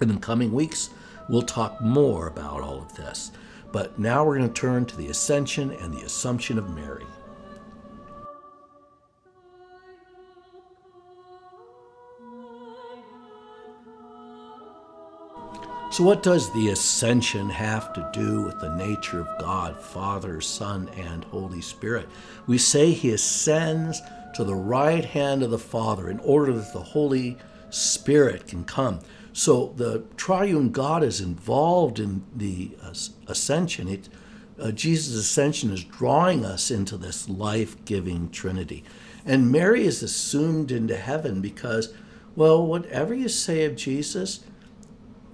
in 0.00 0.06
the 0.06 0.20
coming 0.20 0.52
weeks, 0.52 0.90
we'll 1.28 1.42
talk 1.42 1.80
more 1.80 2.28
about 2.28 2.60
all 2.60 2.78
of 2.78 2.94
this. 2.94 3.32
But 3.72 3.98
now 3.98 4.24
we're 4.24 4.38
going 4.38 4.52
to 4.52 4.60
turn 4.60 4.86
to 4.86 4.96
the 4.96 5.08
ascension 5.08 5.72
and 5.72 5.92
the 5.92 6.04
assumption 6.04 6.58
of 6.58 6.70
Mary. 6.70 7.06
So, 15.94 16.02
what 16.02 16.24
does 16.24 16.52
the 16.52 16.70
ascension 16.70 17.48
have 17.50 17.92
to 17.92 18.10
do 18.12 18.42
with 18.42 18.58
the 18.58 18.74
nature 18.74 19.20
of 19.20 19.38
God, 19.38 19.80
Father, 19.80 20.40
Son, 20.40 20.90
and 20.96 21.22
Holy 21.22 21.60
Spirit? 21.60 22.08
We 22.48 22.58
say 22.58 22.90
he 22.90 23.12
ascends 23.12 24.02
to 24.34 24.42
the 24.42 24.56
right 24.56 25.04
hand 25.04 25.44
of 25.44 25.52
the 25.52 25.58
Father 25.60 26.10
in 26.10 26.18
order 26.18 26.52
that 26.52 26.72
the 26.72 26.82
Holy 26.82 27.38
Spirit 27.70 28.48
can 28.48 28.64
come. 28.64 29.02
So, 29.32 29.72
the 29.76 30.02
triune 30.16 30.72
God 30.72 31.04
is 31.04 31.20
involved 31.20 32.00
in 32.00 32.24
the 32.34 32.72
ascension. 33.28 33.86
It, 33.86 34.08
uh, 34.58 34.72
Jesus' 34.72 35.14
ascension 35.14 35.70
is 35.70 35.84
drawing 35.84 36.44
us 36.44 36.72
into 36.72 36.96
this 36.96 37.28
life 37.28 37.76
giving 37.84 38.30
Trinity. 38.30 38.82
And 39.24 39.52
Mary 39.52 39.86
is 39.86 40.02
assumed 40.02 40.72
into 40.72 40.96
heaven 40.96 41.40
because, 41.40 41.94
well, 42.34 42.66
whatever 42.66 43.14
you 43.14 43.28
say 43.28 43.64
of 43.64 43.76
Jesus, 43.76 44.40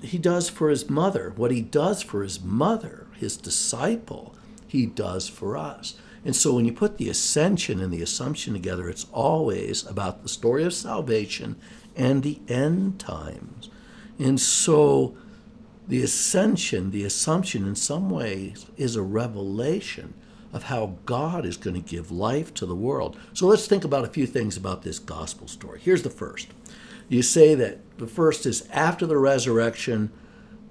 he 0.02 0.18
does 0.18 0.48
for 0.48 0.70
his 0.70 0.88
mother. 0.88 1.32
What 1.36 1.50
he 1.50 1.60
does 1.60 2.02
for 2.02 2.22
his 2.22 2.42
mother, 2.42 3.06
his 3.16 3.36
disciple, 3.36 4.34
he 4.66 4.86
does 4.86 5.28
for 5.28 5.56
us. 5.56 5.94
And 6.24 6.36
so 6.36 6.54
when 6.54 6.64
you 6.64 6.72
put 6.72 6.98
the 6.98 7.08
ascension 7.08 7.80
and 7.80 7.92
the 7.92 8.02
assumption 8.02 8.52
together, 8.52 8.88
it's 8.88 9.06
always 9.12 9.86
about 9.86 10.22
the 10.22 10.28
story 10.28 10.64
of 10.64 10.74
salvation 10.74 11.56
and 11.96 12.22
the 12.22 12.40
end 12.48 13.00
times. 13.00 13.70
And 14.18 14.38
so 14.38 15.16
the 15.88 16.02
ascension, 16.02 16.90
the 16.90 17.04
assumption, 17.04 17.66
in 17.66 17.74
some 17.74 18.10
ways, 18.10 18.66
is 18.76 18.96
a 18.96 19.02
revelation 19.02 20.14
of 20.52 20.64
how 20.64 20.96
God 21.06 21.46
is 21.46 21.56
going 21.56 21.80
to 21.80 21.88
give 21.88 22.10
life 22.10 22.52
to 22.54 22.66
the 22.66 22.74
world. 22.74 23.18
So 23.32 23.46
let's 23.46 23.66
think 23.66 23.84
about 23.84 24.04
a 24.04 24.08
few 24.08 24.26
things 24.26 24.56
about 24.56 24.82
this 24.82 24.98
gospel 24.98 25.48
story. 25.48 25.80
Here's 25.82 26.02
the 26.02 26.10
first 26.10 26.48
you 27.10 27.22
say 27.22 27.54
that 27.56 27.98
the 27.98 28.06
first 28.06 28.46
is 28.46 28.66
after 28.70 29.04
the 29.04 29.18
resurrection, 29.18 30.10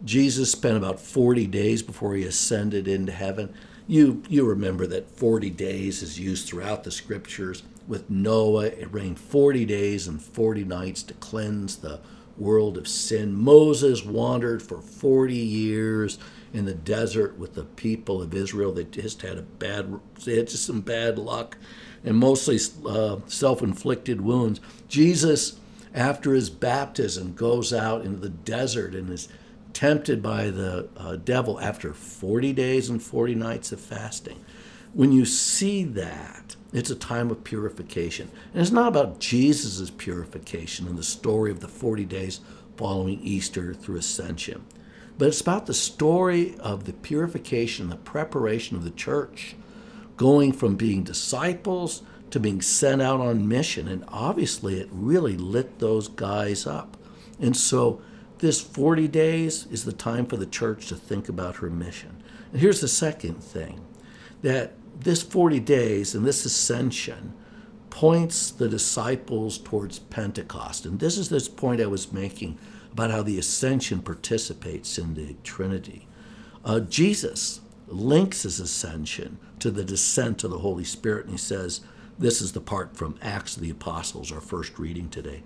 Jesus 0.04 0.52
spent 0.52 0.78
about 0.78 1.00
40 1.00 1.46
days 1.48 1.84
before 1.84 2.16
he 2.16 2.24
ascended 2.24 2.88
into 2.88 3.12
heaven. 3.12 3.54
You, 3.88 4.24
you 4.30 4.46
remember 4.46 4.88
that 4.88 5.12
40 5.12 5.50
days 5.50 6.02
is 6.02 6.18
used 6.18 6.48
throughout 6.48 6.86
the 6.86 6.92
scriptures. 6.92 7.64
With 7.88 8.10
Noah, 8.10 8.68
it 8.68 8.92
rained 8.94 9.20
40 9.20 9.66
days 9.66 10.08
and 10.08 10.22
40 10.22 10.64
nights 10.64 11.04
to 11.04 11.14
cleanse 11.16 11.78
the 11.78 12.00
world 12.38 12.78
of 12.78 12.88
sin. 12.88 13.34
Moses 13.36 14.06
wandered 14.06 14.64
for 14.64 14.82
40 14.82 15.36
years 15.36 16.20
in 16.54 16.64
the 16.64 16.74
desert 16.74 17.38
with 17.38 17.56
the 17.56 17.66
people 17.66 18.22
of 18.22 18.34
Israel. 18.34 18.72
They 18.72 18.86
just 18.86 19.24
had 19.24 19.38
a 19.38 19.42
bad, 19.42 20.00
they 20.24 20.38
had 20.38 20.48
just 20.48 20.66
some 20.66 20.80
bad 20.82 21.18
luck 21.20 21.58
and 22.06 22.16
mostly 22.16 22.58
uh, 22.88 23.18
self 23.28 23.62
inflicted 23.62 24.22
wounds. 24.22 24.62
Jesus 24.88 25.59
after 25.94 26.34
his 26.34 26.50
baptism, 26.50 27.34
goes 27.34 27.74
out 27.74 28.06
into 28.06 28.20
the 28.20 28.30
desert 28.30 28.94
and 28.94 29.10
is 29.10 29.28
tempted 29.74 30.22
by 30.22 30.50
the 30.50 30.90
uh, 30.98 31.16
devil 31.18 31.60
after 31.60 31.94
40 31.94 32.54
days 32.54 32.90
and 32.90 33.02
40 33.02 33.36
nights 33.36 33.72
of 33.72 33.80
fasting. 33.80 34.44
When 34.94 35.12
you 35.12 35.26
see 35.26 35.84
that, 35.84 36.56
it's 36.74 36.90
a 36.90 36.96
time 36.96 37.30
of 37.32 37.44
purification. 37.44 38.30
And 38.54 38.62
it's 38.62 38.72
not 38.72 38.88
about 38.88 39.20
Jesus' 39.20 39.92
purification 39.92 40.88
in 40.88 40.96
the 40.96 41.04
story 41.04 41.52
of 41.52 41.60
the 41.60 41.68
40 41.68 42.06
days 42.06 42.42
following 42.76 43.20
Easter 43.22 43.74
through 43.74 43.98
ascension, 43.98 44.66
but 45.18 45.28
it's 45.28 45.42
about 45.42 45.66
the 45.66 45.74
story 45.74 46.58
of 46.60 46.86
the 46.86 46.94
purification, 46.94 47.90
the 47.90 47.98
preparation 47.98 48.78
of 48.78 48.86
the 48.86 48.92
church, 48.92 49.56
going 50.16 50.54
from 50.54 50.76
being 50.76 51.04
disciples 51.04 52.04
to 52.32 52.40
being 52.40 52.62
sent 52.62 53.02
out 53.02 53.20
on 53.20 53.48
mission. 53.48 53.88
And 53.88 54.06
obviously, 54.08 54.80
it 54.80 54.90
really 54.92 55.38
lit 55.38 55.80
those 55.80 56.08
guys 56.08 56.68
up. 56.68 56.98
And 57.40 57.56
so, 57.56 58.02
this 58.40 58.62
40 58.62 59.08
days 59.08 59.68
is 59.68 59.84
the 59.84 59.94
time 59.94 60.26
for 60.26 60.38
the 60.38 60.46
church 60.46 60.88
to 60.88 60.96
think 60.96 61.28
about 61.28 61.58
her 61.58 61.70
mission. 61.70 62.24
And 62.52 62.62
here's 62.62 62.82
the 62.82 62.88
second 62.88 63.44
thing 63.44 63.86
that 64.42 64.74
this 64.98 65.22
40 65.22 65.60
days 65.60 66.16
and 66.16 66.26
this 66.26 66.46
ascension 66.46 67.34
points 67.90 68.52
the 68.52 68.70
disciples 68.70 69.58
towards 69.58 70.00
Pentecost. 70.00 70.86
And 70.86 71.00
this 71.00 71.18
is 71.18 71.30
this 71.30 71.50
point 71.50 71.82
I 71.82 71.88
was 71.88 72.14
making 72.14 72.58
about 72.92 73.12
how 73.12 73.24
the 73.24 73.40
ascension 73.40 74.02
participates 74.02 74.98
in 74.98 75.16
the 75.16 75.36
Trinity. 75.44 76.08
Uh, 76.64 76.80
Jesus 76.80 77.62
links 77.88 78.44
his 78.44 78.60
ascension 78.60 79.38
to 79.60 79.72
the 79.72 79.84
descent 79.84 80.44
of 80.44 80.52
the 80.52 80.60
Holy 80.60 80.84
Spirit, 80.84 81.26
and 81.26 81.34
he 81.34 81.38
says, 81.38 81.82
this 82.20 82.42
is 82.42 82.52
the 82.52 82.62
part 82.62 82.98
from 82.98 83.18
Acts 83.22 83.56
of 83.56 83.64
the 83.64 83.70
Apostles, 83.70 84.32
our 84.32 84.42
first 84.42 84.78
reading 84.78 85.10
today. 85.10 85.42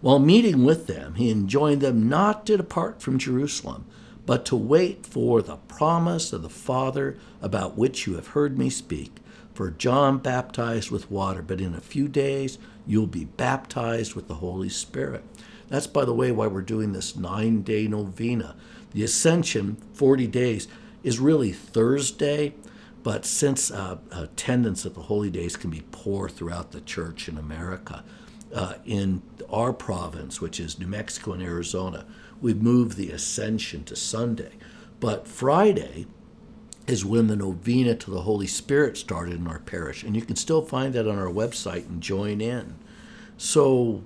While 0.00 0.20
meeting 0.20 0.64
with 0.64 0.86
them, 0.86 1.14
he 1.14 1.30
enjoined 1.30 1.80
them 1.80 2.08
not 2.08 2.46
to 2.46 2.56
depart 2.56 3.02
from 3.02 3.18
Jerusalem, 3.18 3.86
but 4.24 4.44
to 4.46 4.56
wait 4.56 5.04
for 5.04 5.42
the 5.42 5.56
promise 5.56 6.32
of 6.32 6.42
the 6.42 6.48
Father 6.48 7.18
about 7.40 7.76
which 7.76 8.06
you 8.06 8.14
have 8.14 8.28
heard 8.28 8.56
me 8.56 8.70
speak. 8.70 9.16
For 9.52 9.70
John 9.70 10.18
baptized 10.18 10.92
with 10.92 11.10
water, 11.10 11.42
but 11.42 11.60
in 11.60 11.74
a 11.74 11.80
few 11.80 12.06
days 12.06 12.58
you'll 12.86 13.08
be 13.08 13.24
baptized 13.24 14.14
with 14.14 14.28
the 14.28 14.34
Holy 14.34 14.68
Spirit. 14.68 15.24
That's, 15.68 15.88
by 15.88 16.04
the 16.04 16.14
way, 16.14 16.30
why 16.30 16.46
we're 16.46 16.62
doing 16.62 16.92
this 16.92 17.16
nine 17.16 17.62
day 17.62 17.88
novena. 17.88 18.54
The 18.92 19.02
Ascension, 19.02 19.76
40 19.94 20.26
days, 20.28 20.68
is 21.02 21.18
really 21.18 21.52
Thursday, 21.52 22.54
but 23.02 23.24
since 23.24 23.70
uh, 23.70 23.98
attendance 24.12 24.86
at 24.86 24.94
the 24.94 25.02
holy 25.02 25.30
days 25.30 25.56
can 25.56 25.70
be 25.70 25.82
poor 25.90 26.28
throughout 26.28 26.72
the 26.72 26.80
church 26.80 27.28
in 27.28 27.36
America, 27.36 28.04
uh, 28.54 28.74
in 28.84 29.22
our 29.50 29.72
province, 29.72 30.40
which 30.40 30.60
is 30.60 30.78
New 30.78 30.86
Mexico 30.86 31.32
and 31.32 31.42
Arizona, 31.42 32.04
we've 32.40 32.62
moved 32.62 32.96
the 32.96 33.10
Ascension 33.10 33.84
to 33.84 33.96
Sunday. 33.96 34.52
But 35.00 35.26
Friday 35.26 36.06
is 36.86 37.04
when 37.04 37.28
the 37.28 37.36
novena 37.36 37.94
to 37.94 38.10
the 38.10 38.22
Holy 38.22 38.46
Spirit 38.46 38.96
started 38.96 39.34
in 39.34 39.46
our 39.46 39.60
parish. 39.60 40.02
And 40.02 40.14
you 40.14 40.22
can 40.22 40.36
still 40.36 40.62
find 40.62 40.92
that 40.94 41.08
on 41.08 41.18
our 41.18 41.32
website 41.32 41.88
and 41.88 42.02
join 42.02 42.40
in. 42.40 42.74
So 43.36 44.02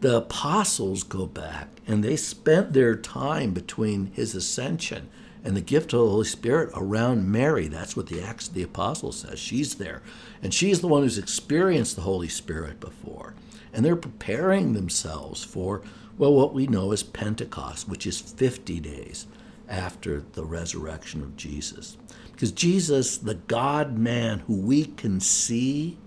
the 0.00 0.18
apostles 0.18 1.02
go 1.02 1.26
back 1.26 1.68
and 1.86 2.04
they 2.04 2.16
spent 2.16 2.72
their 2.72 2.94
time 2.94 3.52
between 3.52 4.06
his 4.12 4.34
ascension 4.34 5.08
and 5.44 5.54
the 5.54 5.60
gift 5.60 5.92
of 5.92 6.00
the 6.00 6.08
Holy 6.08 6.24
Spirit 6.24 6.70
around 6.74 7.30
Mary. 7.30 7.68
That's 7.68 7.94
what 7.96 8.06
the 8.06 8.22
Acts 8.22 8.48
of 8.48 8.54
the 8.54 8.62
Apostles 8.62 9.18
says. 9.18 9.38
She's 9.38 9.74
there. 9.74 10.02
And 10.42 10.54
she's 10.54 10.80
the 10.80 10.88
one 10.88 11.02
who's 11.02 11.18
experienced 11.18 11.96
the 11.96 12.02
Holy 12.02 12.28
Spirit 12.28 12.80
before. 12.80 13.34
And 13.72 13.84
they're 13.84 13.94
preparing 13.94 14.72
themselves 14.72 15.44
for, 15.44 15.82
well, 16.16 16.32
what 16.32 16.54
we 16.54 16.66
know 16.66 16.92
as 16.92 17.02
Pentecost, 17.02 17.88
which 17.88 18.06
is 18.06 18.20
50 18.20 18.80
days 18.80 19.26
after 19.68 20.24
the 20.32 20.44
resurrection 20.44 21.22
of 21.22 21.36
Jesus. 21.36 21.98
Because 22.32 22.50
Jesus, 22.50 23.18
the 23.18 23.34
God 23.34 23.98
man 23.98 24.40
who 24.40 24.56
we 24.56 24.86
can 24.86 25.20
see, 25.20 25.98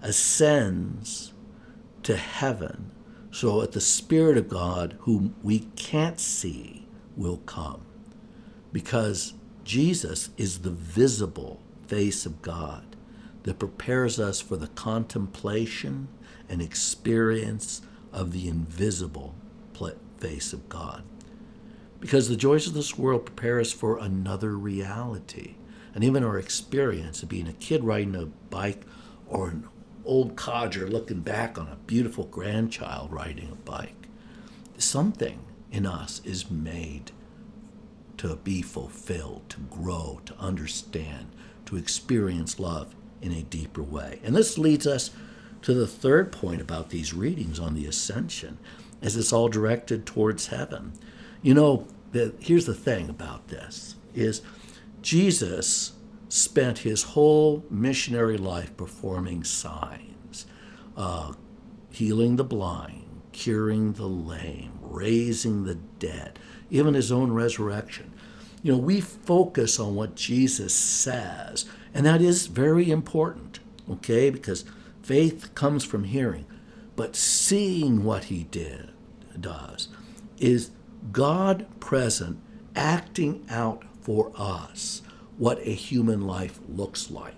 ascends 0.00 1.32
to 2.04 2.16
heaven 2.16 2.92
so 3.32 3.60
that 3.60 3.72
the 3.72 3.80
Spirit 3.80 4.36
of 4.36 4.48
God, 4.48 4.96
whom 5.00 5.34
we 5.42 5.60
can't 5.76 6.20
see, 6.20 6.86
will 7.16 7.38
come. 7.38 7.82
Because 8.72 9.34
Jesus 9.64 10.30
is 10.36 10.60
the 10.60 10.70
visible 10.70 11.60
face 11.86 12.26
of 12.26 12.42
God 12.42 12.96
that 13.42 13.58
prepares 13.58 14.18
us 14.18 14.40
for 14.40 14.56
the 14.56 14.68
contemplation 14.68 16.08
and 16.48 16.62
experience 16.62 17.82
of 18.12 18.32
the 18.32 18.48
invisible 18.48 19.34
face 20.18 20.52
of 20.52 20.68
God 20.68 21.02
because 22.02 22.28
the 22.28 22.34
joys 22.34 22.66
of 22.66 22.74
this 22.74 22.98
world 22.98 23.24
prepare 23.26 23.60
us 23.60 23.72
for 23.72 23.96
another 23.96 24.56
reality. 24.56 25.54
And 25.94 26.02
even 26.02 26.24
our 26.24 26.36
experience 26.36 27.22
of 27.22 27.28
being 27.28 27.46
a 27.46 27.52
kid 27.52 27.84
riding 27.84 28.16
a 28.16 28.26
bike 28.26 28.82
or 29.28 29.50
an 29.50 29.68
old 30.04 30.34
codger 30.34 30.88
looking 30.88 31.20
back 31.20 31.56
on 31.58 31.68
a 31.68 31.76
beautiful 31.86 32.24
grandchild 32.24 33.12
riding 33.12 33.48
a 33.52 33.54
bike, 33.54 34.08
something 34.78 35.44
in 35.70 35.86
us 35.86 36.20
is 36.24 36.50
made 36.50 37.12
to 38.22 38.36
be 38.36 38.62
fulfilled, 38.62 39.42
to 39.48 39.58
grow, 39.62 40.20
to 40.24 40.32
understand, 40.38 41.26
to 41.66 41.76
experience 41.76 42.60
love 42.60 42.94
in 43.20 43.32
a 43.32 43.42
deeper 43.42 43.82
way. 43.82 44.20
And 44.22 44.36
this 44.36 44.56
leads 44.56 44.86
us 44.86 45.10
to 45.62 45.74
the 45.74 45.88
third 45.88 46.30
point 46.30 46.60
about 46.60 46.90
these 46.90 47.12
readings 47.12 47.58
on 47.58 47.74
the 47.74 47.84
ascension, 47.84 48.58
as 49.00 49.16
it's 49.16 49.32
all 49.32 49.48
directed 49.48 50.06
towards 50.06 50.46
heaven. 50.46 50.92
You 51.42 51.54
know, 51.54 51.88
the, 52.12 52.32
here's 52.38 52.66
the 52.66 52.74
thing 52.74 53.10
about 53.10 53.48
this 53.48 53.96
is 54.14 54.40
Jesus 55.00 55.94
spent 56.28 56.78
his 56.78 57.02
whole 57.02 57.64
missionary 57.70 58.38
life 58.38 58.76
performing 58.76 59.42
signs, 59.42 60.46
uh, 60.96 61.32
healing 61.90 62.36
the 62.36 62.44
blind, 62.44 63.20
curing 63.32 63.94
the 63.94 64.06
lame, 64.06 64.78
raising 64.80 65.64
the 65.64 65.74
dead, 65.74 66.38
even 66.70 66.94
his 66.94 67.10
own 67.10 67.32
resurrection. 67.32 68.11
You 68.62 68.72
know, 68.72 68.78
we 68.78 69.00
focus 69.00 69.80
on 69.80 69.96
what 69.96 70.14
Jesus 70.14 70.72
says, 70.74 71.64
and 71.92 72.06
that 72.06 72.22
is 72.22 72.46
very 72.46 72.90
important, 72.90 73.58
okay? 73.90 74.30
Because 74.30 74.64
faith 75.02 75.52
comes 75.54 75.84
from 75.84 76.04
hearing, 76.04 76.46
but 76.94 77.16
seeing 77.16 78.04
what 78.04 78.24
he 78.24 78.44
did 78.44 78.90
does 79.38 79.88
is 80.38 80.70
God 81.10 81.66
present 81.80 82.38
acting 82.76 83.44
out 83.50 83.82
for 84.00 84.32
us 84.36 85.02
what 85.38 85.58
a 85.60 85.74
human 85.74 86.20
life 86.20 86.60
looks 86.68 87.10
like, 87.10 87.34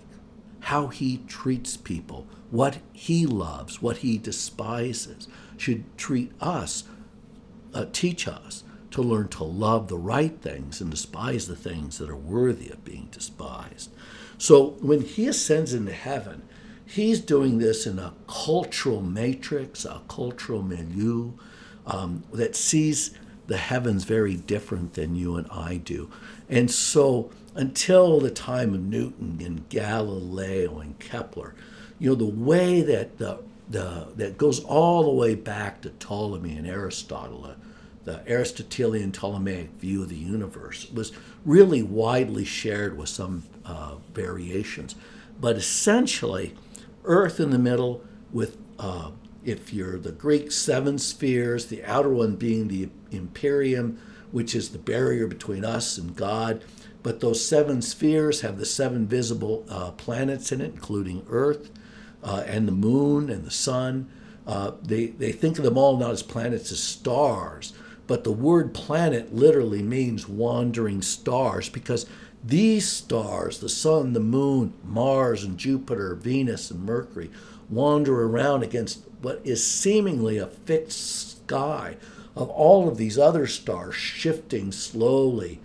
how 0.61 0.87
he 0.87 1.23
treats 1.27 1.75
people, 1.75 2.27
what 2.51 2.77
he 2.93 3.25
loves, 3.25 3.81
what 3.81 3.97
he 3.97 4.19
despises, 4.19 5.27
should 5.57 5.97
treat 5.97 6.31
us, 6.39 6.83
uh, 7.73 7.85
teach 7.91 8.27
us 8.27 8.63
to 8.95 9.01
learn 9.01 9.27
to 9.27 9.43
love 9.43 9.89
the 9.89 9.97
right 9.97 10.39
things 10.41 10.79
and 10.79 10.89
despise 10.89 11.47
the 11.47 11.55
things 11.55 11.97
that 11.97 12.09
are 12.09 12.15
worthy 12.15 12.69
of 12.69 12.85
being 12.85 13.09
despised. 13.11 13.91
So 14.37 14.77
when 14.79 15.01
he 15.01 15.27
ascends 15.27 15.73
into 15.73 15.91
heaven, 15.91 16.43
he's 16.85 17.19
doing 17.19 17.57
this 17.57 17.85
in 17.85 17.99
a 17.99 18.13
cultural 18.25 19.01
matrix, 19.01 19.83
a 19.83 20.01
cultural 20.07 20.61
milieu 20.61 21.33
um, 21.85 22.23
that 22.31 22.55
sees 22.55 23.13
the 23.47 23.57
heavens 23.57 24.05
very 24.05 24.35
different 24.35 24.93
than 24.93 25.17
you 25.17 25.35
and 25.35 25.47
I 25.51 25.75
do. 25.75 26.09
And 26.47 26.71
so 26.71 27.31
until 27.53 28.21
the 28.21 28.31
time 28.31 28.73
of 28.73 28.79
Newton 28.79 29.41
and 29.43 29.67
Galileo 29.67 30.79
and 30.79 30.97
Kepler, 30.99 31.53
you 31.99 32.11
know, 32.11 32.15
the 32.15 32.25
way 32.25 32.81
that 32.81 33.17
the, 33.17 33.39
the 33.69 34.07
that 34.15 34.37
goes 34.37 34.63
all 34.63 35.03
the 35.03 35.09
way 35.09 35.35
back 35.35 35.81
to 35.81 35.89
Ptolemy 35.89 36.55
and 36.55 36.65
Aristotle, 36.65 37.55
the 38.05 38.23
Aristotelian 38.27 39.11
Ptolemaic 39.11 39.69
view 39.71 40.03
of 40.03 40.09
the 40.09 40.15
universe 40.15 40.89
was 40.91 41.11
really 41.43 41.83
widely 41.83 42.45
shared 42.45 42.97
with 42.97 43.09
some 43.09 43.43
uh, 43.65 43.95
variations. 44.13 44.95
But 45.39 45.57
essentially, 45.57 46.55
Earth 47.03 47.39
in 47.39 47.49
the 47.49 47.59
middle 47.59 48.03
with 48.31 48.57
uh, 48.79 49.11
if 49.43 49.71
you're 49.73 49.99
the 49.99 50.11
Greek 50.11 50.51
seven 50.51 50.97
spheres, 50.97 51.67
the 51.67 51.83
outer 51.85 52.09
one 52.09 52.35
being 52.35 52.67
the 52.67 52.89
empyrean, 53.11 53.99
which 54.31 54.55
is 54.55 54.69
the 54.69 54.79
barrier 54.79 55.27
between 55.27 55.63
us 55.63 55.97
and 55.97 56.15
God. 56.15 56.63
But 57.03 57.19
those 57.19 57.47
seven 57.47 57.83
spheres 57.83 58.41
have 58.41 58.57
the 58.57 58.65
seven 58.65 59.07
visible 59.07 59.63
uh, 59.69 59.91
planets 59.91 60.51
in 60.51 60.61
it, 60.61 60.73
including 60.73 61.25
Earth 61.29 61.69
uh, 62.23 62.43
and 62.47 62.67
the 62.67 62.71
moon 62.71 63.29
and 63.29 63.45
the 63.45 63.51
sun. 63.51 64.09
Uh, 64.47 64.71
they, 64.81 65.07
they 65.07 65.31
think 65.31 65.57
of 65.59 65.63
them 65.63 65.77
all 65.77 65.97
not 65.97 66.11
as 66.11 66.23
planets, 66.23 66.71
as 66.71 66.81
stars. 66.81 67.73
But 68.07 68.23
the 68.23 68.31
word 68.31 68.73
planet 68.73 69.33
literally 69.33 69.81
means 69.81 70.29
wandering 70.29 71.01
stars 71.01 71.69
because 71.69 72.05
these 72.43 72.87
stars, 72.87 73.59
the 73.59 73.69
sun, 73.69 74.13
the 74.13 74.19
moon, 74.19 74.73
Mars 74.83 75.43
and 75.43 75.57
Jupiter, 75.57 76.13
Venus 76.13 76.69
and 76.69 76.85
Mercury, 76.85 77.31
wander 77.69 78.23
around 78.23 78.61
against 78.61 79.01
what 79.21 79.41
is 79.43 79.65
seemingly 79.65 80.37
a 80.37 80.45
fixed 80.45 81.41
sky 81.43 81.97
of 82.35 82.49
all 82.49 82.87
of 82.87 82.97
these 82.97 83.17
other 83.17 83.47
stars 83.47 83.95
shifting 83.95 84.71
slowly 84.71 85.59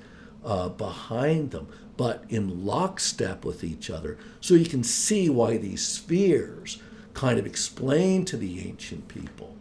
uh, 0.44 0.70
behind 0.70 1.50
them, 1.50 1.68
but 1.98 2.24
in 2.30 2.64
lockstep 2.64 3.44
with 3.44 3.62
each 3.62 3.90
other. 3.90 4.16
So 4.40 4.54
you 4.54 4.64
can 4.64 4.82
see 4.82 5.28
why 5.28 5.58
these 5.58 5.86
spheres 5.86 6.80
kind 7.12 7.38
of 7.38 7.44
explain 7.44 8.24
to 8.26 8.38
the 8.38 8.66
ancient 8.66 9.08
people 9.08 9.54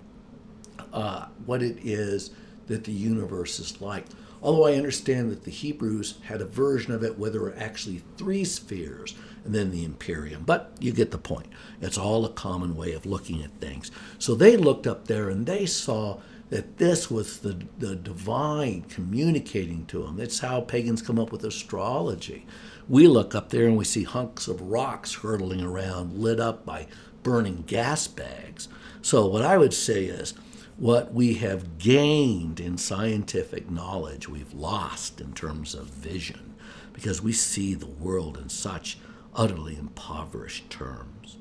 uh, 0.94 1.28
what 1.46 1.62
it 1.62 1.78
is 1.84 2.32
that 2.70 2.86
the 2.86 2.94
universe 2.94 3.60
is 3.60 3.82
like. 3.82 4.06
Although 4.42 4.68
I 4.68 4.76
understand 4.76 5.32
that 5.32 5.44
the 5.44 5.52
Hebrews 5.52 6.20
had 6.24 6.42
a 6.42 6.46
version 6.46 6.94
of 6.94 7.04
it 7.04 7.20
where 7.20 7.30
there 7.30 7.42
were 7.42 7.56
actually 7.58 8.04
three 8.18 8.46
spheres 8.46 9.14
and 9.44 9.54
then 9.54 9.72
the 9.72 9.84
Empyrean. 9.84 10.44
But 10.44 10.72
you 10.80 10.94
get 10.94 11.12
the 11.12 11.18
point. 11.18 11.48
It's 11.82 11.98
all 11.98 12.24
a 12.26 12.30
common 12.30 12.78
way 12.78 12.94
of 12.94 13.06
looking 13.06 13.44
at 13.44 13.52
things. 13.60 13.92
So 14.18 14.36
they 14.36 14.56
looked 14.56 14.88
up 14.88 15.08
there 15.08 15.30
and 15.30 15.46
they 15.46 15.66
saw 15.66 16.20
that 16.50 16.78
this 16.78 17.12
was 17.12 17.40
the, 17.40 17.60
the 17.78 17.96
divine 17.96 18.84
communicating 18.84 19.86
to 19.88 20.04
them. 20.04 20.18
That's 20.18 20.40
how 20.40 20.62
pagans 20.62 21.02
come 21.02 21.20
up 21.20 21.32
with 21.32 21.44
astrology. 21.44 22.46
We 22.88 23.08
look 23.08 23.36
up 23.36 23.50
there 23.50 23.68
and 23.68 23.78
we 23.78 23.86
see 23.86 24.04
hunks 24.04 24.48
of 24.48 24.62
rocks 24.62 25.16
hurtling 25.16 25.62
around, 25.62 26.18
lit 26.18 26.40
up 26.40 26.66
by 26.66 26.88
burning 27.22 27.64
gas 27.68 28.08
bags. 28.08 28.68
So, 29.02 29.28
what 29.28 29.44
I 29.44 29.58
would 29.58 29.74
say 29.74 30.06
is, 30.06 30.34
what 30.80 31.14
we 31.14 31.34
have 31.34 31.78
gained 31.78 32.60
in 32.60 32.78
scientific 32.78 33.70
knowledge, 33.70 34.30
we've 34.30 34.54
lost 34.54 35.20
in 35.20 35.34
terms 35.34 35.76
of 35.76 35.88
vision 35.88 36.56
because 36.94 37.22
we 37.22 37.34
see 37.34 37.74
the 37.74 37.86
world 37.86 38.38
in 38.38 38.48
such 38.48 38.98
utterly 39.36 39.78
impoverished 39.78 40.70
terms. 40.70 41.38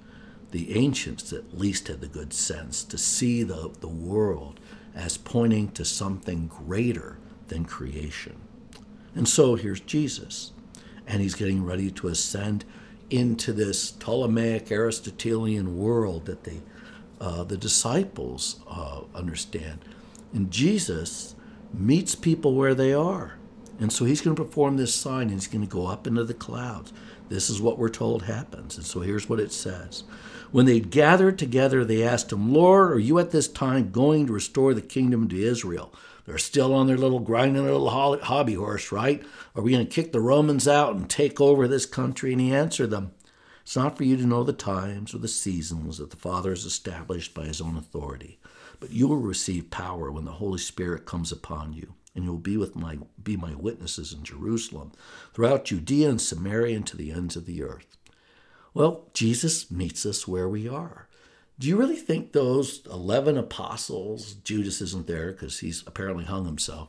The 0.50 0.76
ancients 0.76 1.32
at 1.32 1.56
least 1.56 1.86
had 1.86 2.00
the 2.00 2.08
good 2.08 2.32
sense 2.32 2.82
to 2.84 2.98
see 2.98 3.44
the, 3.44 3.70
the 3.80 3.88
world 3.88 4.58
as 4.94 5.16
pointing 5.16 5.70
to 5.72 5.84
something 5.84 6.48
greater 6.48 7.18
than 7.46 7.64
creation. 7.64 8.36
And 9.14 9.28
so 9.28 9.54
here's 9.54 9.80
Jesus, 9.80 10.52
and 11.06 11.22
he's 11.22 11.34
getting 11.34 11.64
ready 11.64 11.92
to 11.92 12.08
ascend 12.08 12.64
into 13.08 13.52
this 13.52 13.92
Ptolemaic 13.92 14.72
Aristotelian 14.72 15.78
world 15.78 16.26
that 16.26 16.44
they, 16.44 16.60
uh, 17.20 17.44
the 17.44 17.56
disciples 17.56 18.60
uh, 18.68 19.02
understand. 19.14 19.84
And 20.32 20.50
Jesus 20.50 21.34
meets 21.72 22.14
people 22.14 22.54
where 22.54 22.74
they 22.74 22.92
are. 22.92 23.34
And 23.80 23.92
so 23.92 24.04
he's 24.04 24.20
going 24.20 24.34
to 24.34 24.44
perform 24.44 24.76
this 24.76 24.94
sign 24.94 25.22
and 25.22 25.32
he's 25.32 25.46
going 25.46 25.66
to 25.66 25.70
go 25.70 25.86
up 25.86 26.06
into 26.06 26.24
the 26.24 26.34
clouds. 26.34 26.92
This 27.28 27.48
is 27.50 27.60
what 27.60 27.78
we're 27.78 27.88
told 27.88 28.22
happens. 28.22 28.76
And 28.76 28.84
so 28.84 29.00
here's 29.00 29.28
what 29.28 29.40
it 29.40 29.52
says. 29.52 30.04
When 30.50 30.66
they 30.66 30.80
gathered 30.80 31.38
together, 31.38 31.84
they 31.84 32.02
asked 32.02 32.32
him, 32.32 32.52
Lord, 32.52 32.92
are 32.92 32.98
you 32.98 33.18
at 33.18 33.30
this 33.30 33.48
time 33.48 33.90
going 33.90 34.26
to 34.26 34.32
restore 34.32 34.72
the 34.72 34.80
kingdom 34.80 35.28
to 35.28 35.42
Israel? 35.42 35.92
They're 36.24 36.38
still 36.38 36.74
on 36.74 36.86
their 36.86 36.96
little 36.96 37.20
grinding 37.20 37.64
little 37.64 37.88
hobby 37.88 38.54
horse, 38.54 38.90
right? 38.90 39.24
Are 39.54 39.62
we 39.62 39.72
going 39.72 39.86
to 39.86 39.92
kick 39.92 40.12
the 40.12 40.20
Romans 40.20 40.66
out 40.66 40.94
and 40.94 41.08
take 41.08 41.40
over 41.40 41.68
this 41.68 41.86
country? 41.86 42.32
And 42.32 42.40
he 42.40 42.54
answered 42.54 42.90
them, 42.90 43.12
It's 43.68 43.76
not 43.76 43.98
for 43.98 44.04
you 44.04 44.16
to 44.16 44.26
know 44.26 44.44
the 44.44 44.54
times 44.54 45.12
or 45.12 45.18
the 45.18 45.28
seasons 45.28 45.98
that 45.98 46.08
the 46.08 46.16
Father 46.16 46.48
has 46.48 46.64
established 46.64 47.34
by 47.34 47.44
his 47.44 47.60
own 47.60 47.76
authority, 47.76 48.38
but 48.80 48.92
you 48.92 49.06
will 49.06 49.18
receive 49.18 49.70
power 49.70 50.10
when 50.10 50.24
the 50.24 50.30
Holy 50.30 50.58
Spirit 50.58 51.04
comes 51.04 51.30
upon 51.30 51.74
you 51.74 51.92
and 52.14 52.24
you 52.24 52.30
will 52.30 52.38
be 52.38 52.56
with 52.56 52.74
my 52.74 52.96
be 53.22 53.36
my 53.36 53.54
witnesses 53.54 54.14
in 54.14 54.24
Jerusalem, 54.24 54.92
throughout 55.34 55.66
Judea 55.66 56.08
and 56.08 56.18
Samaria 56.18 56.76
and 56.76 56.86
to 56.86 56.96
the 56.96 57.12
ends 57.12 57.36
of 57.36 57.44
the 57.44 57.62
earth. 57.62 57.98
Well, 58.72 59.10
Jesus 59.12 59.70
meets 59.70 60.06
us 60.06 60.26
where 60.26 60.48
we 60.48 60.66
are. 60.66 61.06
Do 61.58 61.68
you 61.68 61.76
really 61.76 61.96
think 61.96 62.32
those 62.32 62.80
11 62.86 63.36
apostles, 63.36 64.32
Judas 64.32 64.80
isn't 64.80 65.06
there 65.06 65.32
because 65.32 65.58
he's 65.58 65.84
apparently 65.86 66.24
hung 66.24 66.46
himself, 66.46 66.88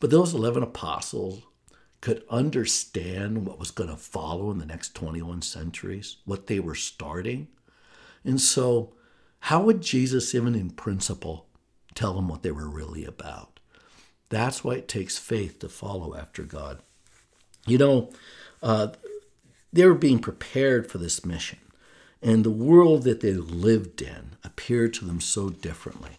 but 0.00 0.10
those 0.10 0.34
11 0.34 0.64
apostles 0.64 1.44
could 2.00 2.24
understand 2.30 3.46
what 3.46 3.58
was 3.58 3.70
going 3.70 3.90
to 3.90 3.96
follow 3.96 4.50
in 4.50 4.58
the 4.58 4.66
next 4.66 4.94
21 4.94 5.42
centuries, 5.42 6.16
what 6.24 6.46
they 6.46 6.58
were 6.58 6.74
starting? 6.74 7.48
And 8.24 8.40
so, 8.40 8.94
how 9.44 9.62
would 9.62 9.80
Jesus, 9.80 10.34
even 10.34 10.54
in 10.54 10.70
principle, 10.70 11.46
tell 11.94 12.14
them 12.14 12.28
what 12.28 12.42
they 12.42 12.50
were 12.50 12.68
really 12.68 13.04
about? 13.04 13.60
That's 14.28 14.62
why 14.62 14.74
it 14.74 14.88
takes 14.88 15.18
faith 15.18 15.58
to 15.58 15.68
follow 15.68 16.14
after 16.14 16.42
God. 16.42 16.78
You 17.66 17.78
know, 17.78 18.10
uh, 18.62 18.88
they 19.72 19.84
were 19.86 19.94
being 19.94 20.18
prepared 20.18 20.90
for 20.90 20.98
this 20.98 21.24
mission, 21.24 21.58
and 22.22 22.44
the 22.44 22.50
world 22.50 23.02
that 23.04 23.20
they 23.20 23.32
lived 23.32 24.02
in 24.02 24.32
appeared 24.44 24.94
to 24.94 25.04
them 25.04 25.20
so 25.20 25.50
differently. 25.50 26.18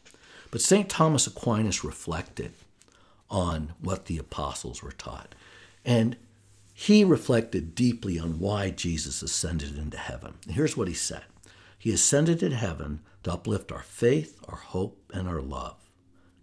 But 0.51 0.61
St. 0.61 0.89
Thomas 0.89 1.27
Aquinas 1.27 1.83
reflected 1.83 2.53
on 3.29 3.73
what 3.79 4.05
the 4.05 4.17
apostles 4.17 4.83
were 4.83 4.91
taught, 4.91 5.33
and 5.85 6.17
he 6.73 7.03
reflected 7.03 7.75
deeply 7.75 8.17
on 8.17 8.39
why 8.39 8.71
Jesus 8.71 9.21
ascended 9.21 9.77
into 9.77 9.97
heaven. 9.97 10.35
Here's 10.49 10.75
what 10.75 10.87
he 10.87 10.93
said 10.93 11.23
He 11.77 11.93
ascended 11.93 12.41
into 12.41 12.57
heaven 12.57 13.01
to 13.23 13.33
uplift 13.33 13.71
our 13.71 13.83
faith, 13.83 14.39
our 14.47 14.57
hope, 14.57 15.11
and 15.13 15.27
our 15.27 15.41
love. 15.41 15.77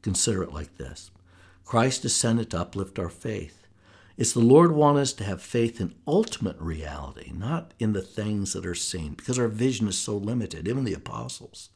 Consider 0.02 0.42
it 0.42 0.52
like 0.52 0.76
this 0.76 1.10
Christ 1.64 2.04
ascended 2.04 2.50
to 2.50 2.60
uplift 2.60 2.98
our 2.98 3.08
faith. 3.08 3.66
It's 4.16 4.32
the 4.32 4.40
Lord 4.40 4.72
want 4.72 4.98
us 4.98 5.12
to 5.14 5.24
have 5.24 5.40
faith 5.40 5.80
in 5.80 5.94
ultimate 6.06 6.58
reality, 6.58 7.30
not 7.32 7.72
in 7.78 7.92
the 7.92 8.02
things 8.02 8.52
that 8.52 8.66
are 8.66 8.74
seen, 8.74 9.14
because 9.14 9.38
our 9.38 9.48
vision 9.48 9.86
is 9.86 9.96
so 9.96 10.16
limited, 10.16 10.66
even 10.66 10.84
the 10.84 10.94
apostles. 10.94 11.70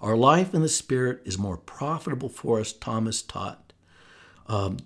Our 0.00 0.16
life 0.16 0.52
in 0.52 0.62
the 0.62 0.68
Spirit 0.68 1.22
is 1.24 1.38
more 1.38 1.56
profitable 1.56 2.28
for 2.28 2.58
us, 2.60 2.72
Thomas 2.72 3.22
taught, 3.22 3.72
um, 4.48 4.78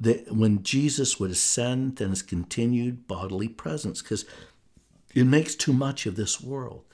that 0.00 0.32
when 0.34 0.62
Jesus 0.62 1.20
would 1.20 1.30
ascend 1.30 1.96
than 1.96 2.10
his 2.10 2.22
continued 2.22 3.06
bodily 3.06 3.48
presence, 3.48 4.00
because 4.00 4.24
it 5.14 5.24
makes 5.24 5.54
too 5.54 5.72
much 5.72 6.06
of 6.06 6.16
this 6.16 6.40
world. 6.40 6.84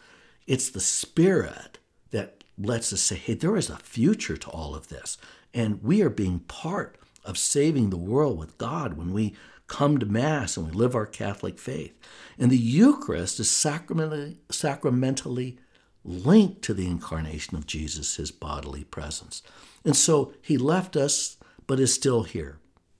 It's 0.46 0.70
the 0.70 0.80
Spirit 0.80 1.78
that 2.10 2.44
lets 2.58 2.92
us 2.92 3.02
say, 3.02 3.16
hey, 3.16 3.34
there 3.34 3.56
is 3.56 3.70
a 3.70 3.76
future 3.76 4.36
to 4.36 4.50
all 4.50 4.74
of 4.74 4.88
this. 4.88 5.18
And 5.52 5.82
we 5.82 6.02
are 6.02 6.10
being 6.10 6.40
part 6.40 6.96
of 7.24 7.38
saving 7.38 7.90
the 7.90 7.96
world 7.96 8.38
with 8.38 8.58
God 8.58 8.94
when 8.94 9.12
we 9.12 9.34
come 9.66 9.98
to 9.98 10.06
Mass 10.06 10.56
and 10.56 10.66
we 10.66 10.72
live 10.72 10.94
our 10.94 11.06
Catholic 11.06 11.58
faith. 11.58 11.98
And 12.38 12.50
the 12.50 12.56
Eucharist 12.56 13.40
is 13.40 13.50
sacramentally, 13.50 14.38
sacramentally 14.50 15.58
linked 16.04 16.62
to 16.62 16.74
the 16.74 16.86
incarnation 16.86 17.56
of 17.56 17.66
Jesus, 17.66 18.16
his 18.16 18.30
bodily 18.30 18.84
presence. 18.84 19.42
And 19.84 19.96
so 19.96 20.32
he 20.40 20.56
left 20.56 20.96
us, 20.96 21.36
but 21.66 21.80
is 21.80 21.92
still 21.92 22.22
here. 22.22 22.58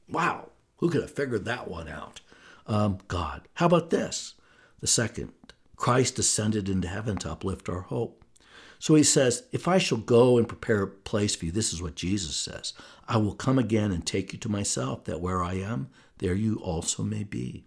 Wow, 0.08 0.50
who 0.78 0.90
could 0.90 1.02
have 1.02 1.10
figured 1.10 1.44
that 1.44 1.68
one 1.68 1.88
out? 1.88 2.20
Um, 2.66 2.98
God. 3.08 3.48
How 3.54 3.66
about 3.66 3.90
this? 3.90 4.34
The 4.80 4.86
second, 4.86 5.32
Christ 5.76 6.18
ascended 6.18 6.68
into 6.68 6.88
heaven 6.88 7.16
to 7.18 7.30
uplift 7.30 7.68
our 7.68 7.82
hope. 7.82 8.24
So 8.78 8.94
he 8.94 9.02
says, 9.02 9.44
If 9.52 9.66
I 9.66 9.78
shall 9.78 9.98
go 9.98 10.38
and 10.38 10.48
prepare 10.48 10.82
a 10.82 10.88
place 10.88 11.34
for 11.34 11.46
you, 11.46 11.52
this 11.52 11.72
is 11.72 11.82
what 11.82 11.94
Jesus 11.94 12.36
says 12.36 12.72
I 13.08 13.16
will 13.16 13.34
come 13.34 13.58
again 13.58 13.92
and 13.92 14.04
take 14.04 14.32
you 14.32 14.38
to 14.40 14.48
myself, 14.48 15.04
that 15.04 15.20
where 15.20 15.42
I 15.42 15.54
am, 15.54 15.88
there 16.18 16.34
you 16.34 16.56
also 16.56 17.02
may 17.02 17.24
be. 17.24 17.64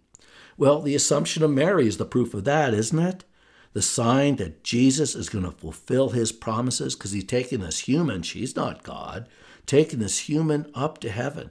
Well, 0.56 0.82
the 0.82 0.94
Assumption 0.94 1.42
of 1.42 1.50
Mary 1.50 1.86
is 1.86 1.96
the 1.96 2.04
proof 2.04 2.34
of 2.34 2.44
that, 2.44 2.74
isn't 2.74 2.98
it? 2.98 3.24
The 3.72 3.82
sign 3.82 4.36
that 4.36 4.64
Jesus 4.64 5.14
is 5.14 5.28
going 5.28 5.44
to 5.44 5.52
fulfill 5.52 6.10
his 6.10 6.32
promises 6.32 6.94
because 6.94 7.12
he's 7.12 7.24
taking 7.24 7.60
this 7.60 7.80
human, 7.80 8.22
she's 8.22 8.56
not 8.56 8.82
God, 8.82 9.28
taking 9.64 10.00
this 10.00 10.20
human 10.20 10.70
up 10.74 10.98
to 10.98 11.10
heaven. 11.10 11.50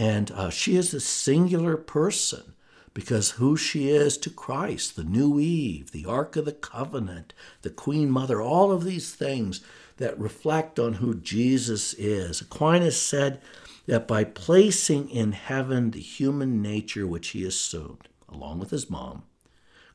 And 0.00 0.30
uh, 0.30 0.48
she 0.48 0.76
is 0.76 0.94
a 0.94 1.00
singular 1.00 1.76
person 1.76 2.54
because 2.94 3.32
who 3.32 3.54
she 3.54 3.90
is 3.90 4.16
to 4.16 4.30
Christ, 4.30 4.96
the 4.96 5.04
new 5.04 5.38
Eve, 5.38 5.90
the 5.90 6.06
Ark 6.06 6.36
of 6.36 6.46
the 6.46 6.52
Covenant, 6.52 7.34
the 7.60 7.68
Queen 7.68 8.10
Mother, 8.10 8.40
all 8.40 8.72
of 8.72 8.82
these 8.82 9.14
things 9.14 9.60
that 9.98 10.18
reflect 10.18 10.78
on 10.78 10.94
who 10.94 11.14
Jesus 11.14 11.92
is. 11.92 12.40
Aquinas 12.40 12.98
said 12.98 13.42
that 13.84 14.08
by 14.08 14.24
placing 14.24 15.10
in 15.10 15.32
heaven 15.32 15.90
the 15.90 16.00
human 16.00 16.62
nature 16.62 17.06
which 17.06 17.28
he 17.28 17.44
assumed, 17.44 18.08
along 18.26 18.58
with 18.58 18.70
his 18.70 18.88
mom, 18.88 19.24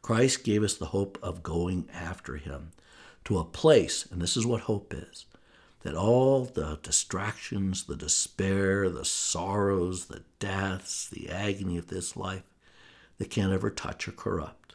Christ 0.04 0.44
gave 0.44 0.62
us 0.62 0.76
the 0.76 0.86
hope 0.94 1.18
of 1.24 1.42
going 1.42 1.90
after 1.92 2.36
him 2.36 2.74
to 3.24 3.40
a 3.40 3.44
place, 3.44 4.06
and 4.12 4.22
this 4.22 4.38
is 4.38 4.46
what 4.46 4.62
hope 4.62 4.94
is 4.94 5.26
that 5.86 5.94
all 5.94 6.46
the 6.46 6.80
distractions, 6.82 7.84
the 7.84 7.96
despair, 7.96 8.90
the 8.90 9.06
sorrows, 9.06 10.08
the 10.08 10.24
deaths, 10.40 11.08
the 11.08 11.30
agony 11.30 11.78
of 11.78 11.88
this 11.88 12.18
life 12.18 12.42
they 13.20 13.26
can't 13.26 13.54
ever 13.54 13.70
touch 13.70 14.08
or 14.08 14.12
corrupt. 14.12 14.74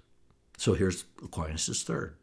So 0.56 0.74
here's 0.74 1.04
Aquinas' 1.20 1.82
third. 1.82 2.14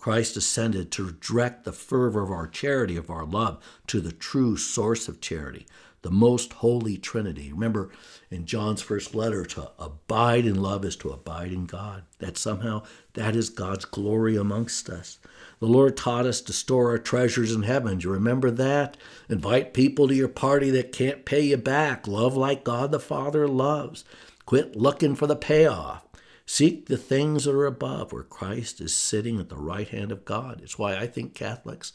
Christ 0.00 0.36
ascended 0.36 0.90
to 0.90 1.12
direct 1.12 1.62
the 1.62 1.72
fervor 1.72 2.24
of 2.24 2.32
our 2.32 2.48
charity, 2.48 2.96
of 2.96 3.08
our 3.08 3.24
love, 3.24 3.62
to 3.86 4.00
the 4.00 4.10
true 4.10 4.56
source 4.56 5.06
of 5.06 5.20
charity, 5.20 5.64
the 6.02 6.10
most 6.10 6.54
holy 6.54 6.98
Trinity. 6.98 7.52
Remember 7.52 7.92
in 8.32 8.46
John's 8.46 8.82
first 8.82 9.14
letter, 9.14 9.44
to 9.44 9.70
abide 9.78 10.44
in 10.44 10.60
love 10.60 10.84
is 10.84 10.96
to 10.96 11.10
abide 11.10 11.52
in 11.52 11.66
God. 11.66 12.02
That 12.18 12.36
somehow 12.36 12.82
that 13.12 13.36
is 13.36 13.48
God's 13.48 13.84
glory 13.84 14.34
amongst 14.36 14.90
us. 14.90 15.20
The 15.60 15.66
Lord 15.66 15.96
taught 15.96 16.26
us 16.26 16.40
to 16.42 16.52
store 16.52 16.90
our 16.90 16.98
treasures 16.98 17.54
in 17.54 17.62
heaven. 17.62 17.98
Do 17.98 18.08
you 18.08 18.12
remember 18.12 18.50
that? 18.50 18.96
Invite 19.28 19.74
people 19.74 20.08
to 20.08 20.14
your 20.14 20.28
party 20.28 20.70
that 20.70 20.92
can't 20.92 21.24
pay 21.24 21.40
you 21.40 21.56
back. 21.56 22.06
Love 22.06 22.36
like 22.36 22.64
God 22.64 22.90
the 22.92 23.00
Father 23.00 23.48
loves. 23.48 24.04
Quit 24.46 24.76
looking 24.76 25.14
for 25.14 25.26
the 25.26 25.36
payoff. 25.36 26.04
Seek 26.46 26.86
the 26.86 26.98
things 26.98 27.44
that 27.44 27.54
are 27.54 27.64
above, 27.64 28.12
where 28.12 28.22
Christ 28.22 28.80
is 28.80 28.94
sitting 28.94 29.40
at 29.40 29.48
the 29.48 29.56
right 29.56 29.88
hand 29.88 30.12
of 30.12 30.26
God. 30.26 30.60
It's 30.62 30.78
why 30.78 30.96
I 30.96 31.06
think 31.06 31.34
Catholics 31.34 31.92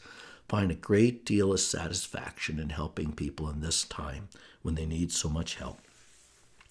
find 0.48 0.72
a 0.72 0.74
great 0.74 1.24
deal 1.24 1.52
of 1.52 1.60
satisfaction 1.60 2.58
in 2.58 2.70
helping 2.70 3.12
people 3.12 3.48
in 3.48 3.60
this 3.60 3.84
time 3.84 4.28
when 4.62 4.74
they 4.74 4.86
need 4.86 5.12
so 5.12 5.28
much 5.28 5.54
help. 5.54 5.78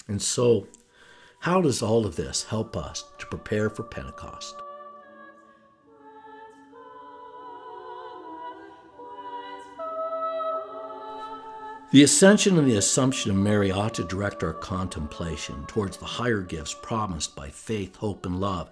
And 0.08 0.22
so, 0.22 0.68
how 1.42 1.62
does 1.62 1.82
all 1.82 2.06
of 2.06 2.18
this 2.18 2.44
help 2.44 2.76
us 2.76 3.06
to 3.20 3.26
prepare 3.28 3.70
for 3.70 3.84
Pentecost? 3.84 4.56
The 11.92 12.04
ascension 12.04 12.60
and 12.60 12.70
the 12.70 12.78
assumption 12.78 13.32
of 13.32 13.38
Mary 13.38 13.72
ought 13.72 13.96
to 13.96 14.04
direct 14.04 14.44
our 14.44 14.54
contemplation 14.54 15.66
towards 15.66 15.98
the 15.98 16.06
higher 16.06 16.42
gifts 16.42 16.76
promised 16.80 17.36
by 17.36 17.50
faith, 17.50 17.96
hope, 17.96 18.28
and 18.28 18.40
love, 18.40 18.70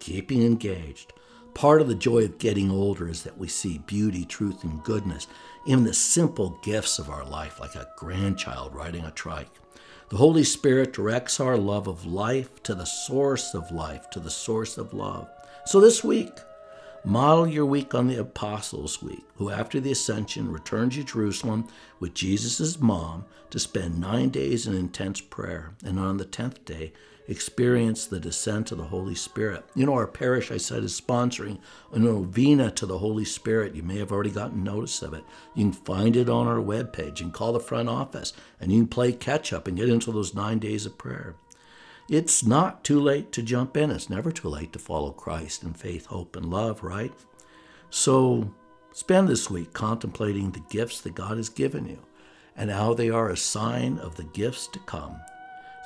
keeping 0.00 0.42
engaged. 0.42 1.14
Part 1.54 1.80
of 1.80 1.88
the 1.88 1.94
joy 1.94 2.24
of 2.24 2.36
getting 2.36 2.70
older 2.70 3.08
is 3.08 3.22
that 3.22 3.38
we 3.38 3.48
see 3.48 3.78
beauty, 3.78 4.26
truth, 4.26 4.64
and 4.64 4.84
goodness 4.84 5.28
in 5.66 5.84
the 5.84 5.94
simple 5.94 6.60
gifts 6.62 6.98
of 6.98 7.08
our 7.08 7.24
life, 7.24 7.58
like 7.58 7.74
a 7.74 7.88
grandchild 7.96 8.74
riding 8.74 9.06
a 9.06 9.10
trike. 9.12 9.48
The 10.10 10.18
Holy 10.18 10.44
Spirit 10.44 10.92
directs 10.92 11.40
our 11.40 11.56
love 11.56 11.86
of 11.86 12.04
life 12.04 12.62
to 12.64 12.74
the 12.74 12.84
source 12.84 13.54
of 13.54 13.72
life, 13.72 14.10
to 14.10 14.20
the 14.20 14.30
source 14.30 14.76
of 14.76 14.92
love. 14.92 15.26
So 15.64 15.80
this 15.80 16.04
week, 16.04 16.32
Model 17.06 17.46
your 17.46 17.66
week 17.66 17.94
on 17.94 18.08
the 18.08 18.16
Apostles' 18.16 19.00
Week, 19.00 19.24
who 19.36 19.48
after 19.48 19.78
the 19.78 19.92
ascension 19.92 20.50
returned 20.50 20.90
to 20.94 21.04
Jerusalem 21.04 21.68
with 22.00 22.14
Jesus' 22.14 22.80
mom 22.80 23.26
to 23.50 23.60
spend 23.60 24.00
nine 24.00 24.30
days 24.30 24.66
in 24.66 24.74
intense 24.74 25.20
prayer, 25.20 25.74
and 25.84 26.00
on 26.00 26.16
the 26.16 26.24
tenth 26.24 26.64
day 26.64 26.92
experienced 27.28 28.10
the 28.10 28.18
descent 28.18 28.72
of 28.72 28.78
the 28.78 28.84
Holy 28.84 29.14
Spirit. 29.14 29.64
You 29.76 29.86
know, 29.86 29.94
our 29.94 30.08
parish, 30.08 30.50
I 30.50 30.56
said, 30.56 30.82
is 30.82 31.00
sponsoring 31.00 31.60
a 31.92 32.00
novena 32.00 32.72
to 32.72 32.86
the 32.86 32.98
Holy 32.98 33.24
Spirit. 33.24 33.76
You 33.76 33.84
may 33.84 33.98
have 33.98 34.10
already 34.10 34.30
gotten 34.30 34.64
notice 34.64 35.00
of 35.00 35.14
it. 35.14 35.22
You 35.54 35.66
can 35.66 35.72
find 35.72 36.16
it 36.16 36.28
on 36.28 36.48
our 36.48 36.58
webpage. 36.58 37.18
Can 37.18 37.30
call 37.30 37.52
the 37.52 37.60
front 37.60 37.88
office 37.88 38.32
and 38.60 38.72
you 38.72 38.80
can 38.80 38.88
play 38.88 39.12
catch 39.12 39.52
up 39.52 39.68
and 39.68 39.76
get 39.76 39.88
into 39.88 40.10
those 40.10 40.34
nine 40.34 40.58
days 40.58 40.86
of 40.86 40.98
prayer. 40.98 41.36
It's 42.08 42.44
not 42.44 42.84
too 42.84 43.00
late 43.00 43.32
to 43.32 43.42
jump 43.42 43.76
in. 43.76 43.90
It's 43.90 44.08
never 44.08 44.30
too 44.30 44.48
late 44.48 44.72
to 44.74 44.78
follow 44.78 45.10
Christ 45.10 45.64
in 45.64 45.72
faith, 45.74 46.06
hope, 46.06 46.36
and 46.36 46.48
love, 46.48 46.84
right? 46.84 47.12
So 47.90 48.54
spend 48.92 49.28
this 49.28 49.50
week 49.50 49.72
contemplating 49.72 50.52
the 50.52 50.62
gifts 50.70 51.00
that 51.00 51.16
God 51.16 51.36
has 51.36 51.48
given 51.48 51.84
you 51.86 51.98
and 52.56 52.70
how 52.70 52.94
they 52.94 53.10
are 53.10 53.30
a 53.30 53.36
sign 53.36 53.98
of 53.98 54.14
the 54.14 54.24
gifts 54.24 54.68
to 54.68 54.78
come, 54.80 55.16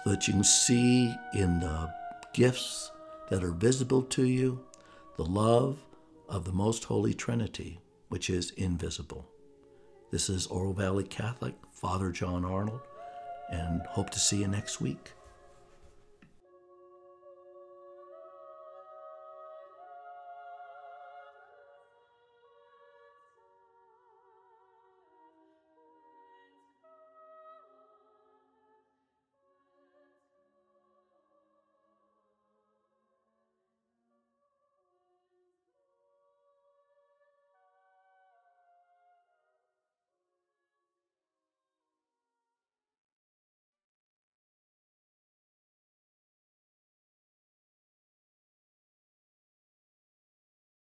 so 0.04 0.10
that 0.10 0.28
you 0.28 0.34
can 0.34 0.44
see 0.44 1.14
in 1.34 1.60
the 1.60 1.90
gifts 2.34 2.90
that 3.30 3.42
are 3.42 3.52
visible 3.52 4.02
to 4.02 4.24
you 4.26 4.62
the 5.16 5.24
love 5.24 5.78
of 6.28 6.44
the 6.44 6.52
most 6.52 6.84
holy 6.84 7.14
Trinity, 7.14 7.80
which 8.08 8.28
is 8.30 8.50
invisible. 8.52 9.26
This 10.10 10.28
is 10.28 10.46
Oro 10.48 10.72
Valley 10.72 11.04
Catholic, 11.04 11.54
Father 11.72 12.12
John 12.12 12.44
Arnold, 12.44 12.80
and 13.50 13.82
hope 13.88 14.10
to 14.10 14.20
see 14.20 14.40
you 14.42 14.48
next 14.48 14.80
week. 14.80 15.12